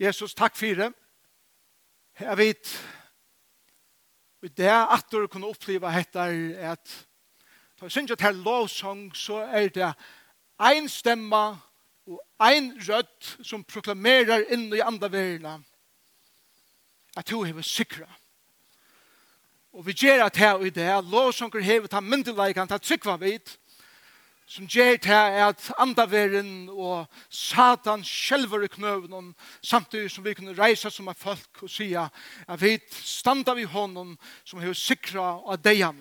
Jesus, 0.00 0.34
takk 0.34 0.56
for 0.56 0.76
det. 0.76 0.92
Jeg 2.20 2.38
vet, 2.38 2.72
og 4.42 4.56
det 4.56 4.66
er 4.66 4.92
at 4.92 5.06
du 5.12 5.26
kunne 5.26 5.48
oppleve 5.48 5.92
dette 5.92 6.18
er 6.18 6.72
at 6.72 7.06
da 7.76 7.84
jeg 7.84 7.92
synes 7.92 8.10
at 8.10 8.20
her 8.20 8.32
lovsang, 8.32 9.16
så 9.16 9.36
er 9.36 9.68
det 9.68 9.94
en 10.60 10.88
stemme 10.88 11.36
og 12.06 12.20
en 12.40 12.70
rødt 12.88 13.36
som 13.42 13.64
proklamerer 13.64 14.46
inn 14.52 14.70
i 14.72 14.80
andre 14.80 15.12
verden 15.12 15.64
at 17.16 17.28
du 17.28 17.42
hever 17.42 17.62
sikra. 17.62 18.08
Og 19.72 19.86
vi 19.86 19.92
gjør 19.92 20.24
at 20.24 20.36
her 20.36 20.52
og 20.52 20.66
i 20.66 20.70
det, 20.70 20.88
lovsanger 21.04 21.60
hever 21.60 21.86
ta 21.86 22.00
myndelægan, 22.00 22.68
ta 22.68 22.78
trykva 22.78 23.16
vidt, 23.20 23.58
som 24.46 24.66
gjør 24.70 24.96
til 25.02 25.12
at 25.42 25.70
andaveren 25.78 26.68
og 26.70 27.06
satan 27.30 28.04
skjelver 28.06 28.62
i 28.62 28.70
knøven 28.70 29.32
samtidig 29.62 30.10
som 30.10 30.24
vi 30.24 30.34
kunne 30.38 30.54
reise 30.54 30.90
som 30.90 31.08
er 31.10 31.18
folk 31.18 31.62
og 31.62 31.70
si 31.70 31.92
at 31.98 32.60
vi 32.60 32.78
standa 32.90 33.54
vi 33.58 33.66
hånden 33.66 34.14
som 34.44 34.62
er 34.62 34.72
sikra 34.72 35.32
av 35.42 35.58
deian 35.64 35.98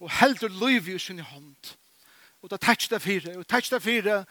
og 0.00 0.10
heldur 0.20 0.52
liv 0.52 0.88
i 0.88 0.98
sin 0.98 1.20
hånd. 1.20 1.74
Og 2.42 2.50
det. 2.50 2.62
Er 2.68 2.86
det 2.90 3.02
fire 3.02 3.38
og 3.38 3.46
tætst 3.48 3.72
det 3.72 3.82
fire 3.82 4.24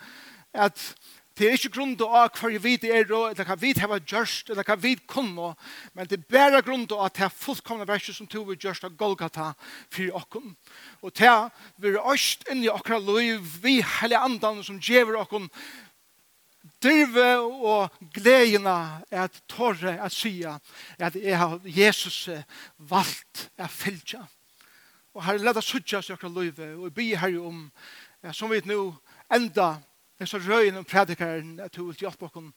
at 0.53 0.95
Det 1.35 1.47
er 1.47 1.57
ikke 1.57 1.73
grunn 1.75 1.95
til 1.99 2.07
å 2.07 2.21
hva 2.31 2.49
vi 2.63 2.77
er, 2.87 3.09
eller 3.11 3.43
hva 3.43 3.55
vi 3.59 3.73
har 3.75 3.99
gjort, 4.07 4.49
eller 4.53 4.63
hva 4.63 4.75
vi 4.79 4.93
kunne, 5.03 5.49
men 5.91 6.07
det 6.07 6.21
er 6.21 6.29
bare 6.31 6.61
grunn 6.63 6.85
til 6.87 7.01
at 7.03 7.17
det 7.17 7.25
er 7.27 7.33
fullkomne 7.35 7.87
verset 7.87 8.15
som 8.15 8.27
tog 8.31 8.47
vi 8.47 8.55
gjort 8.55 8.85
av 8.87 8.93
Golgata 8.95 9.49
for 9.91 10.15
oss. 10.15 10.53
Og 11.03 11.11
det 11.11 11.27
er 11.27 11.49
vi 11.75 11.91
er 11.91 12.07
øst 12.13 12.47
inn 12.51 12.63
i 12.63 12.71
okra 12.71 13.01
liv, 13.03 13.43
vi 13.61 13.81
hele 13.97 14.21
andan 14.21 14.63
som 14.63 14.79
gjør 14.79 15.17
oss 15.25 15.49
dyrve 16.81 17.27
og 17.41 17.97
gledene 18.13 19.01
at 19.11 19.41
tåre 19.51 19.97
at 20.01 20.13
sige 20.13 20.55
at 20.99 21.15
jeg 21.19 21.37
har 21.37 21.59
Jesus 21.65 22.29
valgt 22.77 23.49
at 23.57 23.71
fylgja. 23.71 24.23
Og 25.15 25.23
her 25.23 25.39
er 25.39 25.53
det 25.55 25.63
suttja 25.63 25.99
oss 25.99 26.09
i 26.09 26.15
okra 26.15 26.31
liv, 26.31 26.59
og 26.59 26.87
vi 26.87 26.95
byr 26.95 27.21
her 27.25 27.37
om, 27.39 27.67
som 28.31 28.51
vi 28.51 28.61
nå 28.65 28.79
enda 29.35 29.75
Jeg 30.19 30.27
så 30.27 30.39
røyen 30.39 30.77
om 30.77 30.85
predikaren 30.87 31.59
at 31.59 31.75
du 31.75 31.85
vil 31.89 31.97
hjelpe 31.99 32.29
oss 32.29 32.53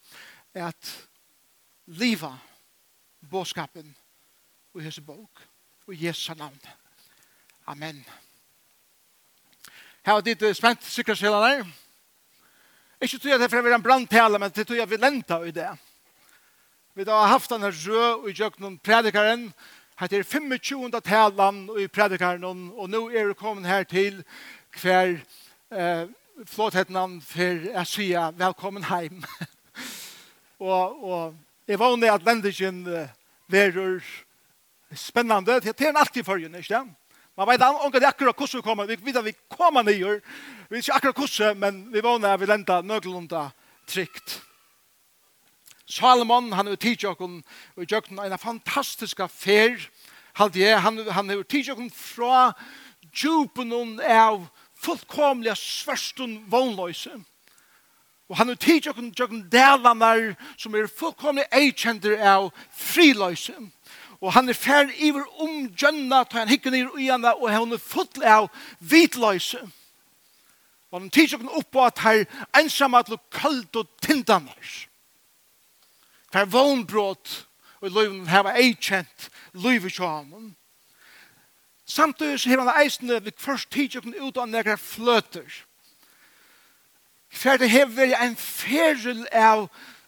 at 0.55 0.91
liva 1.85 2.31
bådskapen 3.29 3.89
og 4.73 4.81
hese 4.81 5.01
bok 5.01 5.41
og 5.87 6.03
Jesu 6.03 6.33
navn. 6.33 6.59
Amen. 7.67 8.05
Her 10.05 10.13
var 10.13 10.21
ditt 10.21 10.45
spent 10.55 10.87
sikkerhetskjellene 10.87 11.49
her. 11.49 11.65
Ikke 13.01 13.19
tog 13.19 13.31
jeg 13.31 13.39
det 13.39 13.49
for 13.51 13.59
å 13.59 13.65
være 13.65 13.79
en 13.79 13.83
brandtale, 13.83 14.39
men 14.39 14.51
det 14.55 14.65
tog 14.67 14.79
jeg 14.79 14.89
vi 14.89 14.97
lenta 14.99 15.41
i 15.43 15.51
det. 15.51 15.69
Vi 16.95 17.05
har 17.07 17.27
haft 17.27 17.51
denne 17.51 17.71
rød 17.71 18.23
og 18.23 18.31
gjøkken 18.31 18.79
predikaren, 18.83 19.51
Her 19.99 20.13
er 20.15 20.23
25. 20.23 21.01
talan 21.03 21.69
i 21.75 21.87
predikaren, 21.87 22.43
og 22.71 22.85
nå 22.89 23.09
er 23.11 23.25
vi 23.27 23.33
kommet 23.35 23.67
her 23.67 23.83
til 23.83 24.21
hver 24.79 25.17
eh, 25.75 26.05
flott 26.47 26.73
hett 26.73 26.89
navn 26.89 27.19
for 27.25 27.65
jeg 27.67 27.87
sier 27.87 28.33
velkommen 28.37 28.85
heim. 28.87 29.23
og, 30.59 31.03
og 31.03 31.67
jeg 31.67 31.79
vanlig 31.79 32.11
at 32.13 32.25
vendingen 32.25 32.85
uh, 32.87 33.09
verur 33.51 34.03
spennende. 34.95 35.59
Det 35.59 35.75
er 35.81 35.97
alltid 35.97 36.23
for 36.23 36.39
ikke 36.39 36.61
det? 36.61 36.83
Man 37.37 37.47
vet 37.47 37.61
ikke 37.61 37.85
onka 37.85 37.99
det 37.99 38.07
akkurat 38.07 38.37
hvordan 38.37 38.59
vi 38.59 38.63
kommer. 38.63 38.87
Vi 38.87 38.97
vet 39.03 39.17
at 39.19 39.25
vi 39.25 39.35
kommer 39.51 39.83
nye. 39.83 40.19
Vi 40.69 40.75
vet 40.75 40.87
ikke 40.87 40.95
akkurat 40.95 41.19
hvordan, 41.19 41.59
men 41.59 41.81
vi 41.93 42.03
vanlig 42.03 42.31
at 42.31 42.39
vi 42.39 42.45
lenda 42.45 42.81
nøglunda 42.81 43.49
trygt. 43.87 44.41
Salomon, 45.89 46.51
han 46.53 46.67
er 46.67 46.75
tidsjokken, 46.75 47.41
og 47.75 47.85
jøkken 47.91 48.19
er 48.19 48.31
en 48.31 48.37
fantastisk 48.37 49.19
affær. 49.19 49.89
Han 50.33 51.09
han 51.11 51.29
er 51.29 51.43
tidsjokken 51.43 51.91
fra 51.91 52.51
djupen 53.11 53.99
av 53.99 54.45
fullkomliga 54.81 55.55
svärstun 55.55 56.39
vånløse. 56.51 57.19
Og 58.29 58.37
han 58.37 58.47
har 58.47 58.55
tid 58.55 58.85
jokken 58.85 59.13
jokken 59.17 59.47
delanar 59.51 60.35
som 60.57 60.75
er 60.75 60.87
fullkomlig 60.87 61.47
eikjender 61.51 62.19
av 62.21 62.51
friløse. 62.77 63.55
Og 64.19 64.33
han 64.35 64.51
er 64.51 64.57
fær 64.57 64.91
iver 64.99 65.25
om 65.41 65.65
gjønna 65.73 66.23
til 66.27 66.41
han 66.41 66.51
hikken 66.51 66.75
nir 66.75 66.91
uianna 66.93 67.33
og 67.39 67.49
han 67.49 67.73
er 67.73 67.81
full 67.81 68.23
av 68.23 68.49
vitløse. 68.79 69.63
Og 70.91 70.99
han 70.99 71.09
tid 71.09 71.33
jokken 71.33 71.49
oppå 71.49 71.85
at 71.85 72.03
her 72.05 72.25
ensamme 72.59 73.01
at 73.01 73.09
lokalt 73.09 73.75
og 73.81 73.89
tindamars. 74.01 74.85
Fær 76.29 76.45
vånbrot 76.45 77.45
og 77.81 77.91
løyven 77.91 78.27
hava 78.29 78.53
eikjent 78.59 79.29
løyve 79.57 79.89
sjåhanen. 79.89 80.53
Samtidig 81.89 82.39
så 82.39 82.49
har 82.49 82.61
han 82.61 82.83
eisende 82.83 83.23
vi 83.23 83.31
først 83.37 83.71
tidsjøkken 83.73 84.13
ut 84.21 84.37
av 84.37 84.45
nekra 84.49 84.75
fløter. 84.77 85.47
For 87.33 87.57
det 87.57 87.69
har 87.73 87.89
vært 87.89 88.19
en 88.21 88.35
feril 88.37 89.23
av 89.33 89.65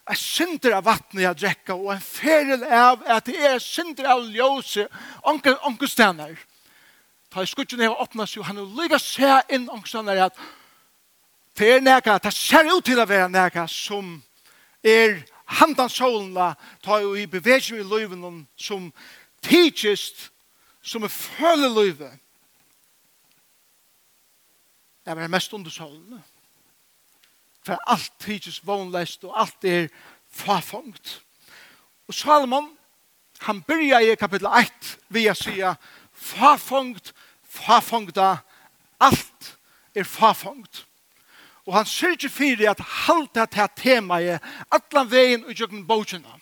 en 0.09 0.17
synder 0.17 0.75
av 0.77 0.85
vattnet 0.85 1.23
jeg 1.23 1.39
drekka, 1.39 1.75
og 1.77 1.93
en 1.93 2.03
feril 2.03 2.63
av 2.65 3.01
at 3.09 3.25
det 3.25 3.37
er 3.37 3.59
synder 3.61 4.09
av 4.13 4.25
ljøse 4.29 4.87
onkel, 5.29 5.57
onkel 5.65 5.89
stener. 5.89 6.35
Ta 7.31 7.41
i 7.41 7.49
skutjen 7.49 7.81
har 7.81 8.01
åpnet 8.01 8.29
seg, 8.29 8.41
og 8.41 8.49
han 8.49 8.59
har 8.61 8.73
lyga 8.77 8.99
seg 9.01 9.53
inn 9.55 9.69
stener 9.85 10.25
at 10.27 10.37
det 11.57 11.69
er 11.75 11.81
nekka, 11.83 12.17
det 12.17 12.33
ser 12.33 12.69
ut 12.69 12.85
til 12.85 12.99
å 12.99 13.05
være 13.05 13.29
nekka 13.29 13.65
som 13.69 14.19
er 14.83 15.21
handan 15.59 15.89
solna, 15.89 16.53
ta 16.83 17.01
i 17.01 17.25
bevegelsen 17.29 17.81
i 17.81 17.87
løyven 17.87 18.45
som 18.57 18.91
tidsjøst 19.43 20.30
som 20.81 21.03
er 21.03 21.07
føleløyve, 21.07 22.11
det 25.05 25.17
er 25.17 25.27
mest 25.27 25.53
undersålende. 25.53 26.21
For 27.65 27.77
alt 27.87 28.13
tidsis 28.19 28.61
vånlest 28.65 29.23
og 29.23 29.41
alt 29.41 29.65
er 29.65 29.87
fafongt. 30.29 31.21
Og 32.07 32.13
Salomon, 32.13 32.77
han 33.39 33.61
byrja 33.61 33.99
i 33.99 34.15
kapitel 34.15 34.47
1 34.47 34.97
via 35.09 35.33
å 35.33 35.37
sige 35.37 35.73
farfangt, 36.13 37.13
farfangta, 37.41 38.37
alt 39.01 39.57
er 39.95 40.05
fafongt. 40.05 40.85
Og 41.65 41.75
han 41.77 41.85
sier 41.85 42.15
ikke 42.17 42.29
fyrir 42.29 42.71
at 42.71 42.81
halda 43.05 43.45
til 43.45 43.73
temaet, 43.77 44.41
atlan 44.71 45.09
vegin 45.11 45.45
og 45.45 45.53
jøkken 45.57 45.85
bogjennom. 45.87 46.41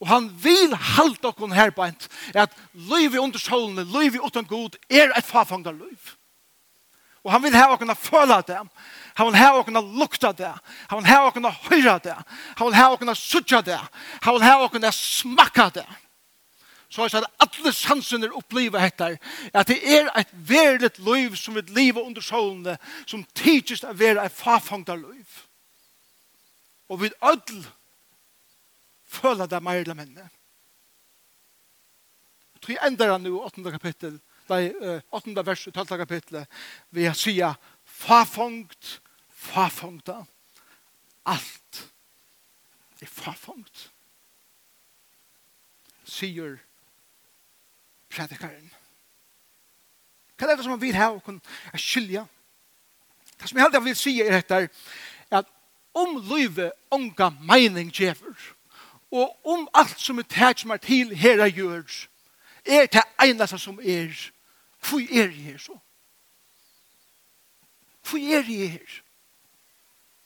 Og 0.00 0.08
han 0.08 0.30
vil 0.42 0.72
halda 0.74 1.28
okkur 1.28 1.52
her 1.52 1.70
på 1.76 1.84
ent, 1.84 2.08
at 2.34 2.54
liv 2.72 3.10
under 3.10 3.20
undersålene, 3.20 3.84
liv 3.84 4.16
i 4.16 4.22
utan 4.24 4.44
god, 4.48 4.78
er 4.88 5.12
et 5.16 5.24
farfangda 5.24 5.74
liv. 5.76 6.14
Og 7.24 7.32
han 7.32 7.42
vil 7.42 7.56
ha 7.56 7.66
okkur 7.74 7.94
føla 7.94 8.40
det, 8.40 8.60
han 9.14 9.26
vil 9.26 9.36
ha 9.36 9.50
okkur 9.58 9.80
lukta 10.00 10.32
det, 10.32 10.52
han 10.88 10.98
vil 10.98 11.10
ha 11.10 11.18
okkur 11.26 11.50
høyra 11.68 11.98
det, 11.98 12.16
han 12.56 12.66
vil 12.66 12.78
ha 12.78 12.86
okkur 12.94 13.14
sutja 13.14 13.60
det, 13.60 13.80
han 14.22 14.34
vil 14.34 14.46
ha 14.46 14.54
okkur 14.64 14.90
smakka 14.90 15.68
det. 15.74 15.86
Så 16.90 17.04
er 17.04 17.20
det 17.22 17.28
alle 17.38 17.72
sansen 17.72 18.24
oppleva 18.32 18.80
hettar, 18.82 19.18
at 19.54 19.68
det 19.68 19.78
er 19.84 20.08
et 20.18 20.32
verligt 20.32 20.98
liv 20.98 21.36
som 21.36 21.54
vil 21.54 21.68
liv 21.76 21.98
under 21.98 22.22
solen, 22.22 22.76
som 23.06 23.22
tidsist 23.34 23.84
er 23.84 23.94
verlig 23.94 24.24
et 24.24 24.34
farfangda 24.34 24.96
liv. 24.96 25.44
Og 26.88 27.02
vi 27.02 27.12
ødel 27.22 27.66
føler 29.10 29.50
det 29.50 29.62
mer 29.62 29.82
eller 29.82 29.98
mindre. 29.98 30.28
Jeg 32.54 32.62
tror 32.62 32.76
jeg 32.76 32.92
ender 32.92 33.12
han 33.12 33.24
nå, 33.24 33.36
8. 33.48 33.70
kapittel, 33.72 34.18
nei, 34.50 34.64
8. 35.10 35.34
vers, 35.46 35.68
12. 35.72 35.96
kapittel, 36.02 36.42
ved 36.90 37.10
å 37.10 37.14
si 37.16 37.38
farfångt, 38.00 38.98
farfångt 39.50 40.12
Alt 41.30 41.80
er 43.00 43.08
farfångt. 43.08 43.86
Sier 46.04 46.58
predikaren. 48.10 48.70
Hva 50.36 50.48
er 50.48 50.56
det 50.56 50.64
som 50.64 50.74
han 50.74 50.82
vil 50.82 50.96
ha 50.96 51.10
og 51.14 51.22
kunne 51.24 51.78
skilja? 51.78 52.24
Det 53.36 53.48
som 53.48 53.60
jeg 53.60 53.66
heldig 53.66 53.82
vil 53.84 53.96
si 53.96 54.14
er 54.24 54.40
etter 54.40 54.68
at 55.30 55.48
om 55.96 56.16
livet 56.30 56.72
unga 56.92 57.30
mening 57.44 57.92
gjever, 57.94 58.34
og 59.10 59.46
om 59.46 59.68
alt 59.74 60.00
som 60.00 60.18
er 60.18 60.22
tæt 60.22 60.60
som 60.60 60.70
er 60.70 60.76
til 60.76 61.16
her 61.16 61.42
er 61.42 61.50
gjør, 61.50 61.82
er 62.64 62.86
det 62.86 63.02
eneste 63.24 63.58
som 63.58 63.80
er, 63.82 64.30
hvor 64.88 64.98
er 64.98 65.28
jeg 65.28 65.30
her 65.32 65.58
så? 65.58 65.78
Hvor 68.10 68.18
er 68.18 68.44
jeg 68.48 68.70
her? 68.70 69.00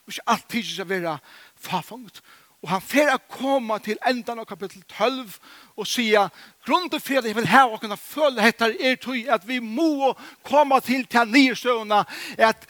Hvis 0.05 0.21
alt 0.27 0.49
tid 0.49 0.65
skal 0.65 0.89
være 0.89 1.19
farfangt. 1.57 2.23
Og 2.65 2.71
han 2.71 2.81
fer 2.81 3.11
å 3.13 3.21
komme 3.29 3.77
til 3.85 3.99
enden 4.09 4.39
av 4.41 4.47
kapittel 4.49 4.81
12 4.89 5.35
og 5.77 5.89
sier, 5.89 6.31
grunden 6.65 7.01
til 7.01 7.19
at 7.21 7.27
jeg 7.29 7.37
vil 7.37 7.49
ha 7.53 7.67
å 7.69 7.77
kunne 7.81 7.99
føle 8.01 8.41
dette 8.41 8.71
er 8.81 8.97
tog 8.97 9.29
at 9.29 9.45
vi 9.45 9.59
må 9.61 10.15
komme 10.49 10.79
til 10.81 11.05
til 11.05 11.29
nye 11.29 11.57
støvende, 11.61 12.05
at 12.39 12.65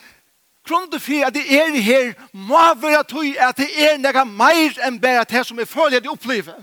grunden 0.65 1.01
for 1.01 1.27
at 1.27 1.35
det 1.35 1.45
er 1.55 1.81
her, 1.81 2.13
må 2.33 2.75
være 2.75 3.05
tøy 3.05 3.35
at 3.39 3.57
det 3.57 3.69
er 3.85 3.99
noe 4.01 4.25
mer 4.25 4.79
enn 4.87 5.01
bare 5.01 5.27
det 5.29 5.45
som 5.47 5.59
er 5.61 5.69
følger 5.69 6.01
det 6.01 6.11
opplever. 6.11 6.63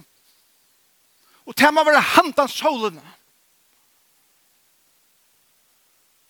Og 1.46 1.58
det 1.58 1.74
må 1.74 1.84
være 1.84 2.02
handen 2.02 2.50
solene. 2.50 3.04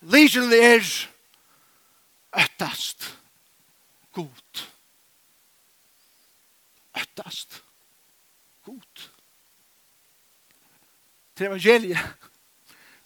Lysen 0.02 0.52
er 0.52 0.82
øttast 2.36 3.18
god. 4.12 4.66
Øttast 6.98 7.62
god. 8.64 9.08
Til 11.36 11.46
evangeliet 11.46 11.98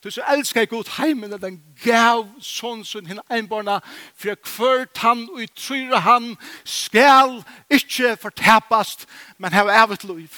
Du 0.07 0.11
så 0.11 0.23
elskar 0.31 0.61
jeg 0.61 0.69
god 0.69 1.03
heimen 1.03 1.33
at 1.35 1.43
han 1.43 1.57
gav 1.83 2.29
sånn 2.39 2.85
som 2.87 3.09
henne 3.11 3.25
einbarna 3.27 3.81
for 4.15 4.39
hvert 4.39 5.01
han 5.03 5.25
og 5.33 5.41
i 5.43 5.49
tryre 5.51 5.99
han 5.99 6.29
skal 6.63 7.41
ikke 7.75 8.13
fortapast 8.23 9.03
men 9.43 9.51
ha 9.51 9.65
evet 9.83 10.05
liv. 10.07 10.31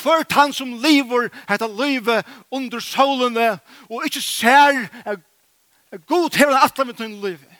Hvert 0.00 0.32
han 0.32 0.56
som 0.56 0.78
lever 0.80 1.28
hetta 1.44 1.68
livet 1.68 2.24
under 2.48 2.80
solene 2.80 3.50
og 3.90 4.08
ikke 4.08 4.24
ser 4.24 4.80
er 5.04 5.20
god 6.08 6.40
hever 6.40 6.84
med 6.88 7.04
hun 7.04 7.20
livet. 7.20 7.52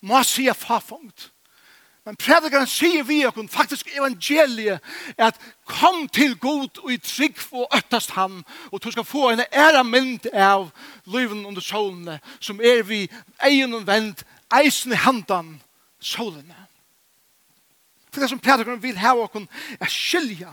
Må 0.00 0.22
si 0.22 0.46
sier 0.46 0.56
fafångt 0.56 1.28
Men 2.06 2.14
predikaren 2.16 2.68
sier 2.70 3.02
vi 3.02 3.24
okkur, 3.26 3.48
faktisk 3.50 3.88
evangeliet, 3.90 4.82
at 5.18 5.38
kom 5.66 6.04
til 6.08 6.36
god 6.38 6.78
og 6.84 6.92
i 6.94 6.98
trygg 7.02 7.40
og 7.50 7.72
øttast 7.74 8.12
ham, 8.14 8.44
og 8.70 8.82
du 8.82 8.90
skal 8.94 9.04
få 9.04 9.30
en 9.32 9.42
æra 9.50 9.82
mynd 9.82 10.28
av 10.30 10.68
liven 11.10 11.42
under 11.46 11.60
solene, 11.60 12.20
som 12.40 12.60
er 12.62 12.84
vi 12.86 13.08
egen 13.42 13.74
og 13.74 13.86
vend, 13.88 14.22
eisen 14.54 14.94
i 14.94 15.00
handan 15.02 15.48
solene. 15.98 16.54
For 18.12 18.22
det 18.22 18.28
som 18.30 18.38
predikaren 18.38 18.82
vil 18.82 19.00
ha 19.02 19.16
okkur 19.18 19.48
er 19.80 19.90
skilja. 19.90 20.52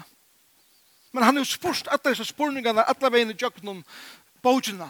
Men 1.14 1.24
han 1.24 1.38
har 1.38 1.46
jo 1.46 1.52
spurt 1.52 1.88
at 1.94 2.02
disse 2.06 2.26
spurningene, 2.26 2.82
alle 2.82 3.12
veien 3.14 3.30
i 3.30 3.38
jøkkenen, 3.38 3.84
bogene. 4.42 4.90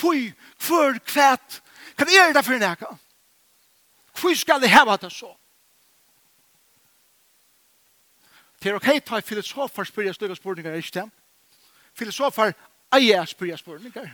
Hvor, 0.00 0.16
hvor, 0.64 0.96
kvæt, 1.04 1.60
hva 1.96 2.08
er 2.08 2.32
det 2.32 2.44
for 2.44 2.56
nekka? 2.56 2.88
Hvor 4.16 4.34
skal 4.34 4.64
det 4.64 4.72
heva 4.72 4.96
det 4.96 5.12
så? 5.12 5.28
Det 8.62 8.70
er 8.70 8.74
ok 8.74 8.88
ta 9.06 9.18
i 9.18 9.22
filosofer 9.22 9.84
spyrja 9.84 10.12
stygge 10.12 10.36
spurningar, 10.36 10.74
ikke 10.74 11.00
det? 11.00 11.10
Filosofer 11.94 12.52
eier 12.92 13.24
spyrja 13.24 13.56
spurningar. 13.56 14.10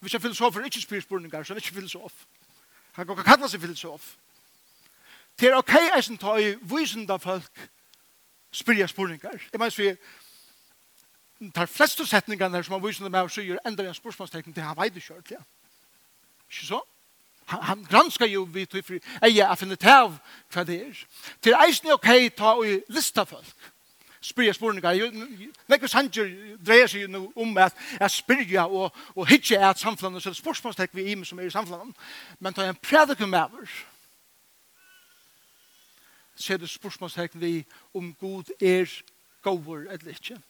Hvis 0.00 0.14
en 0.14 0.20
filosofer 0.20 0.64
ikke 0.64 0.80
spyr 0.80 1.00
spurningar, 1.00 1.42
så 1.42 1.52
er 1.52 1.54
han 1.54 1.62
ikke 1.62 1.74
filosof. 1.74 2.12
Han 2.92 3.06
kan 3.06 3.14
ikke 3.18 3.30
kalla 3.30 3.48
seg 3.48 3.60
filosof. 3.60 4.16
Det 5.40 5.48
er 5.48 5.56
ok 5.58 5.72
eisen 5.96 6.18
ta 6.18 6.36
i 6.38 6.54
vysenda 6.62 7.16
folk 7.16 7.68
spyrja 8.52 8.86
spurningar. 8.86 9.38
Jeg 9.52 9.60
mener 9.60 9.74
vi 9.78 11.50
tar 11.50 11.66
fleste 11.66 12.06
setningar 12.06 12.62
som 12.62 12.72
han 12.72 12.84
vysenda 12.84 13.08
med 13.10 13.26
og 13.26 13.30
sier 13.30 13.58
enda 13.66 13.86
en 13.86 13.94
spørsmålstekning 13.94 14.54
til 14.54 14.62
han 14.62 14.76
veide 14.76 15.00
kjørt, 15.00 15.30
ja. 15.30 15.40
Ikke 16.50 16.66
så? 16.66 16.80
Han, 17.46 17.62
han 17.62 17.84
granskar 17.90 18.26
jo 18.26 18.44
vi 18.44 18.64
tog 18.64 18.84
fri 18.84 19.00
eie 19.22 19.46
affinitav 19.46 20.16
hva 20.52 20.64
det 20.64 20.80
er. 20.86 21.04
Til 21.42 21.56
eisen 21.66 21.88
er 21.88 21.98
ok 21.98 22.10
ta 22.36 22.54
og 22.58 22.66
lista 22.88 23.24
folk. 23.28 23.70
Spyrja 24.24 24.54
spurningar. 24.56 24.96
Nekker 25.68 25.90
sanger 25.90 26.30
dreier 26.64 26.88
seg 26.88 27.04
jo 27.04 27.26
om 27.36 27.58
at 27.60 27.76
jeg 27.98 28.10
spyrja 28.10 28.64
og, 28.64 28.94
og 29.14 29.26
hitje 29.28 29.58
er 29.60 29.76
samflanen, 29.76 30.20
så 30.20 30.30
det 30.30 30.38
er 30.38 30.40
spørsmålstek 30.40 30.94
vi 30.96 31.10
i 31.12 31.18
meg 31.18 31.28
som 31.28 31.38
er 31.38 31.50
i 31.50 31.52
samflanen. 31.52 31.92
Men 32.40 32.56
ta 32.56 32.64
en 32.64 32.80
predikum 32.80 33.28
med 33.28 33.60
oss. 33.60 33.82
så 36.34 36.52
er 36.52 36.56
det 36.56 36.70
spørsmålstek 36.70 37.30
vi 37.34 37.64
om 37.94 38.14
god 38.14 38.50
er 38.60 39.02
gover 39.42 39.76
eller 39.76 40.08
ikke. 40.08 40.40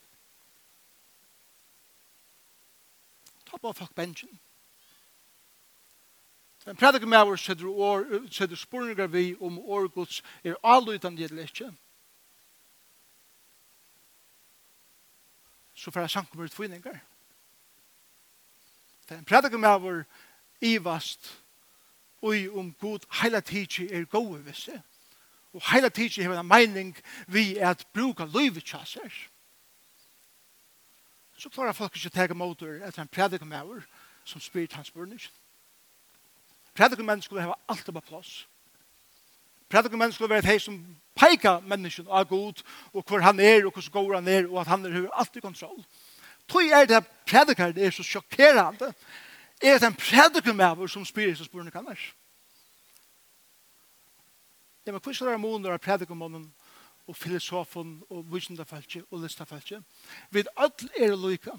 Ta 3.50 3.56
på 3.56 3.72
folk 3.72 3.94
benjen. 3.94 4.40
En 6.66 6.76
prædikum 6.76 7.08
med 7.08 7.18
oss 7.18 7.44
setter, 7.44 7.68
år, 7.68 8.28
setter 8.30 8.56
spurningar 8.56 9.06
vi 9.06 9.36
om 9.40 9.58
årgods 9.58 10.22
er 10.44 10.54
allutan 10.64 11.16
det 11.16 11.24
eller 11.30 11.42
ikke. 11.42 11.72
Så 15.74 15.90
får 15.90 16.00
jeg 16.00 16.10
samkommer 16.10 16.44
utvinningar. 16.44 16.98
Det 19.08 19.14
er 19.14 19.18
en 19.18 19.24
prædikum 19.24 19.60
med 19.60 19.68
oss 19.68 20.06
ivast 20.60 21.40
ui 22.22 22.48
om 22.48 22.72
god 22.72 23.04
heila 23.20 23.40
tidsi 23.40 23.88
er 23.92 24.04
gode 24.04 24.44
visse. 24.44 24.82
Og 25.52 25.62
heila 25.70 25.88
tidsi 25.88 26.22
hever 26.22 26.40
en 26.40 26.48
meining 26.48 26.96
vi 27.26 27.56
er 27.56 27.70
at 27.70 27.86
bruka 27.92 28.24
livet 28.24 28.64
tjasser. 28.64 29.10
Så 31.36 31.48
klarar 31.48 31.72
folk 31.72 31.96
ikke 31.96 32.08
tega 32.08 32.34
motor 32.34 32.66
etter 32.66 33.02
en 33.02 33.08
prædikum 33.08 33.48
med 33.48 33.62
oss 33.62 33.84
som 34.24 34.40
spyrir 34.40 34.74
hans 34.74 34.90
burnisen. 34.90 35.32
Predikum 36.74 37.06
menn 37.06 37.22
skulle 37.22 37.44
hava 37.44 37.58
alt 37.68 37.88
upp 37.88 38.00
plass. 38.06 38.46
Predikum 39.70 39.98
menn 39.98 40.12
skulle 40.12 40.30
være 40.30 40.44
et 40.44 40.50
hei 40.52 40.58
som 40.62 40.78
peika 41.14 41.60
menneskjen 41.62 42.10
av 42.10 42.26
god, 42.28 42.62
og 42.92 43.04
hvor 43.06 43.22
han 43.22 43.40
er, 43.40 43.66
og 43.66 43.72
hvordan 43.72 43.92
går 43.92 44.14
han 44.14 44.28
er, 44.28 44.48
og 44.50 44.60
at 44.60 44.72
han 44.72 44.86
er 44.86 45.06
alt 45.12 45.36
i 45.36 45.44
kontroll. 45.44 45.84
Tøy 46.50 46.72
er 46.74 46.86
det 46.86 47.04
predikar, 47.26 47.72
det 47.72 47.86
er 47.86 47.94
så 47.94 48.02
sjokkerande, 48.04 48.92
er 49.62 49.78
det 49.78 49.88
en 49.88 49.96
predikum 49.96 50.60
av 50.60 50.82
som 50.90 51.06
spyr 51.06 51.30
Jesus 51.30 51.48
borne 51.48 51.70
kan 51.70 51.86
er. 51.88 52.00
Ja, 54.84 54.92
men 54.92 55.00
hvordan 55.00 55.32
er 55.32 55.40
måneder 55.40 55.72
av 55.72 55.80
predikumånen 55.80 56.50
og 57.06 57.16
filosofen 57.16 58.02
og 58.10 58.26
vysendafeltje 58.32 59.04
og 59.10 59.22
listafeltje. 59.22 59.80
Vi 60.30 60.40
er 60.40 60.52
alle 60.56 60.90
er 60.96 61.16
lykka. 61.16 61.56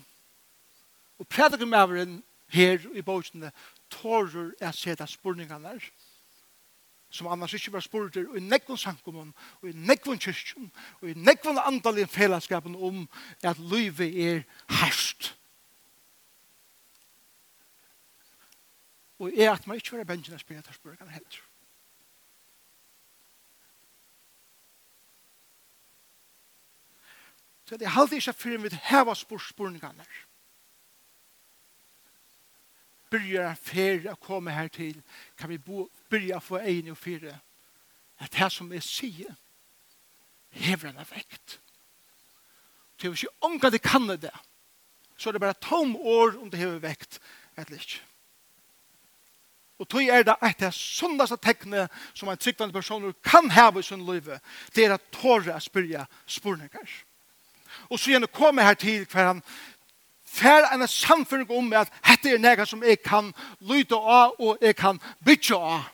Og 1.20 1.28
predikumaveren 1.28 2.24
her 2.48 2.82
i 2.94 3.02
bøkene 3.02 3.52
tårer 3.90 4.52
at 4.62 4.76
seta 4.76 5.06
spurningene 5.06 5.64
der, 5.64 5.88
som 7.10 7.28
annars 7.28 7.54
ikke 7.54 7.74
var 7.74 7.80
spurter 7.86 8.28
og 8.30 8.38
i 8.38 8.44
nekvun 8.44 8.78
sankumon, 8.78 9.34
og 9.62 9.70
i 9.70 9.74
nekvun 9.76 10.20
kyrkjum 10.20 10.72
og 11.02 11.10
i 11.10 11.14
nekvun 11.16 11.62
andal 11.62 12.02
i 12.02 12.06
fellesskapen 12.06 12.76
om 12.76 13.06
at 13.44 13.60
livet 13.60 14.22
er 14.28 14.44
harst 14.70 15.36
og 19.20 19.32
er 19.32 19.54
at 19.54 19.68
man 19.68 19.78
ikke 19.80 19.98
var 19.98 20.04
bensin 20.04 20.34
at 20.34 20.44
spyrir 20.44 20.60
at 20.60 20.76
spurningene 20.76 21.12
heller 21.12 21.44
Så 27.66 27.78
det 27.78 27.88
er 27.88 27.98
alltid 27.98 28.18
ikke 28.18 28.34
fyrir 28.34 28.58
vi 28.62 28.70
heva 28.84 29.14
spurningarna 29.14 30.04
byrjar 33.16 33.56
fer 33.60 34.08
å 34.12 34.16
komme 34.20 34.54
her 34.56 34.68
til, 34.74 34.98
kan 35.40 35.52
vi 35.52 35.60
byrja 36.12 36.40
få 36.44 36.60
en 36.62 36.92
og 36.94 36.98
fire, 37.00 37.40
at 38.20 38.32
det 38.32 38.52
som 38.52 38.72
er 38.74 38.84
sige, 38.84 39.28
hever 40.56 40.92
han 40.92 41.08
vekt. 41.10 41.60
Til 43.00 43.12
hvis 43.12 43.26
ikke 43.26 43.48
omgå 43.48 43.70
det 43.70 43.82
kan 43.84 44.08
det, 44.08 44.34
så 45.18 45.30
er 45.30 45.36
det 45.36 45.42
bare 45.44 45.60
tom 45.62 45.96
år 45.96 46.38
om 46.42 46.52
det 46.52 46.60
hever 46.60 46.80
vekt, 46.84 47.20
eller 47.58 47.80
ikke. 47.80 48.04
Og 49.80 49.88
tog 49.92 50.08
er 50.08 50.24
det 50.24 50.36
et 50.40 50.62
av 50.64 50.72
sundaste 50.72 51.36
tekne 51.44 51.90
som 52.16 52.30
en 52.32 52.40
tryggvande 52.40 52.74
person 52.74 53.10
kan 53.24 53.50
heve 53.52 53.82
i 53.84 53.84
sin 53.84 54.06
liv, 54.08 54.30
det 54.76 54.86
er 54.86 54.96
at 54.96 55.10
tåre 55.12 55.56
å 55.56 55.64
spyrja 55.64 56.06
spurningar. 56.28 56.88
Og 57.90 58.00
så 58.00 58.14
gjerne 58.14 58.32
komme 58.32 58.64
her 58.64 58.78
til 58.80 59.04
hver 59.12 59.34
han 59.34 59.42
fer 60.36 60.68
en 60.74 60.88
samfunn 60.88 61.46
om 61.50 61.74
at 61.74 61.92
dette 62.04 62.34
er 62.34 62.42
nega 62.42 62.66
som 62.68 62.84
jeg 62.84 63.02
kan 63.06 63.32
lyde 63.60 63.96
av 63.96 64.36
og 64.40 64.58
jeg 64.62 64.76
kan 64.76 65.00
bytje 65.26 65.56
av. 65.56 65.88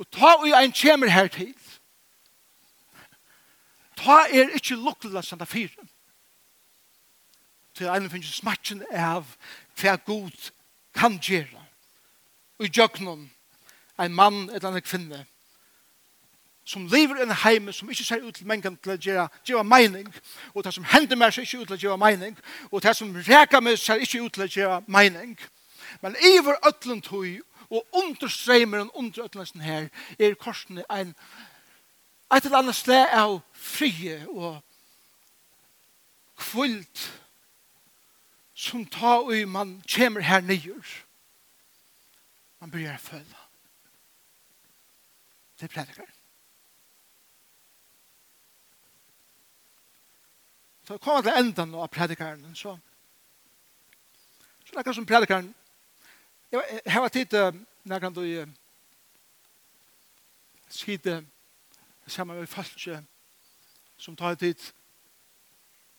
Og 0.00 0.08
ta 0.10 0.34
og 0.40 0.48
en 0.48 0.72
kjemer 0.72 1.12
her 1.12 1.28
til. 1.28 1.54
Ta 4.00 4.24
er 4.32 4.54
ikke 4.56 4.74
lukkelig 4.74 5.12
lukkla 5.12 5.22
sanda 5.22 5.44
fyra. 5.44 5.84
Til 7.74 7.88
en 7.92 8.10
finnes 8.10 8.32
smatjen 8.40 8.82
av 8.92 9.28
hva 9.80 9.96
god 10.06 10.50
kan 10.96 11.18
gjøre. 11.20 11.60
Og 12.58 12.66
i 12.66 12.72
jøknon 12.76 13.28
en 14.00 14.14
mann 14.14 14.48
eller 14.50 14.72
en 14.72 14.82
kvinne 14.82 15.24
som 16.70 16.86
lever 16.86 17.18
i 17.18 17.22
en 17.22 17.34
heim 17.34 17.72
som 17.72 17.90
ikke 17.90 18.04
ser 18.04 18.22
ut 18.22 18.34
til 18.34 18.46
mengen 18.46 18.76
til 18.78 18.92
å 18.92 18.98
gjøre, 19.02 19.26
gjøre 19.48 19.66
mening, 19.66 20.06
og 20.54 20.62
det 20.64 20.70
som 20.74 20.84
hender 20.86 21.18
meg 21.18 21.34
ser 21.34 21.42
ikke 21.42 21.64
ut 21.64 21.70
til 21.72 21.76
å 21.76 21.82
gjøre 21.84 21.98
mening, 21.98 22.36
og 22.70 22.82
det 22.84 22.92
som 22.96 23.16
reker 23.26 23.62
meg 23.64 23.78
ser 23.78 24.02
ikke 24.04 24.20
ut 24.22 24.36
til 24.36 24.44
å 24.44 24.50
gjøre 24.54 24.76
mening. 24.86 25.32
Men 26.00 26.14
i 26.14 26.36
vår 26.46 26.60
øtlen 26.68 27.02
tog, 27.02 27.26
og 27.70 27.98
understreimeren 28.04 28.90
under 28.94 29.24
øtlensen 29.26 29.66
her, 29.66 29.88
er 30.18 30.38
korsene 30.38 30.84
en, 30.94 31.10
et 32.30 32.46
eller 32.46 32.62
annet 32.62 32.78
sted 32.78 33.18
av 33.18 33.40
frie 33.50 34.20
og 34.28 34.60
kvult 36.38 37.02
som 38.54 38.86
tar 38.86 39.26
og 39.26 39.48
man 39.50 39.74
kommer 39.90 40.22
her 40.22 40.40
nyer. 40.46 40.94
Man 42.60 42.70
börjar 42.70 42.98
føle. 42.98 43.36
Det 45.60 45.70
predikar. 45.70 46.19
ta 50.90 50.98
koma 50.98 51.22
til 51.22 51.36
enden 51.38 51.74
av 51.78 51.86
predikaren, 51.92 52.42
så 52.54 52.74
så 54.66 54.74
lakka 54.74 54.94
som 54.94 55.06
predikaren 55.06 55.52
jeg 56.50 57.00
var 57.02 57.08
tid 57.14 57.34
når 57.86 58.00
kan 58.02 58.14
du 58.14 58.24
skite 60.70 61.20
sammen 62.06 62.38
med 62.38 62.50
falske 62.50 62.98
som 63.98 64.16
tar 64.16 64.34
tid 64.34 64.58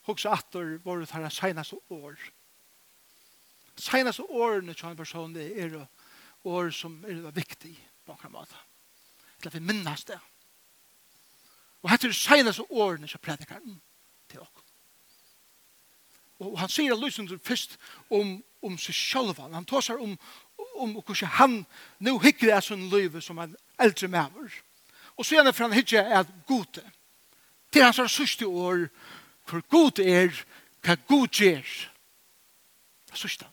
hoksa 0.04 0.34
atter 0.36 0.76
våre 0.84 1.06
tar 1.06 1.28
seneste 1.30 1.76
år 1.88 2.18
Seneste 3.76 4.22
årene 4.28 4.74
til 4.74 4.90
en 4.90 4.96
person 4.96 5.32
det 5.32 5.46
er 5.56 5.78
år 6.44 6.68
som 6.70 6.98
er 7.08 7.30
viktig 7.32 7.72
på 8.04 8.18
en 8.24 8.32
måte 8.32 8.60
til 9.40 9.48
at 9.48 9.54
vi 9.54 9.64
minnes 9.64 10.04
det 10.04 10.20
og 11.82 11.90
hette 11.90 12.12
er 12.12 12.16
seneste 12.16 12.68
årene 12.68 13.08
til 13.08 13.24
predikaren 13.24 13.80
til 14.28 14.44
oss 14.44 14.61
Og 16.42 16.58
han 16.58 16.70
sier 16.72 16.98
lysende 16.98 17.38
først 17.38 17.78
om, 18.10 18.40
om 18.62 18.78
seg 18.78 18.96
selv. 18.96 19.38
Han 19.38 19.68
tar 19.68 19.84
seg 19.84 20.00
om, 20.02 20.16
om 20.82 20.96
hvordan 20.98 21.36
han 21.38 21.56
nå 22.02 22.16
hikker 22.22 22.52
er 22.54 22.64
sånn 22.64 22.88
løyve 22.90 23.22
som 23.22 23.38
en 23.42 23.54
eldre 23.82 24.10
maver. 24.10 24.58
Og 25.16 25.26
så 25.26 25.36
gjerne 25.36 25.52
for 25.54 25.68
han 25.68 25.76
hikker 25.76 26.02
er 26.18 26.28
gode. 26.48 26.84
Til 27.72 27.84
hans 27.84 28.00
sørste 28.12 28.46
år, 28.46 28.88
hvor 29.48 29.64
god 29.70 30.02
er, 30.04 30.32
hva 30.82 30.96
god 31.08 31.28
gjør. 31.28 31.68
Det 33.10 33.18
sørste. 33.20 33.46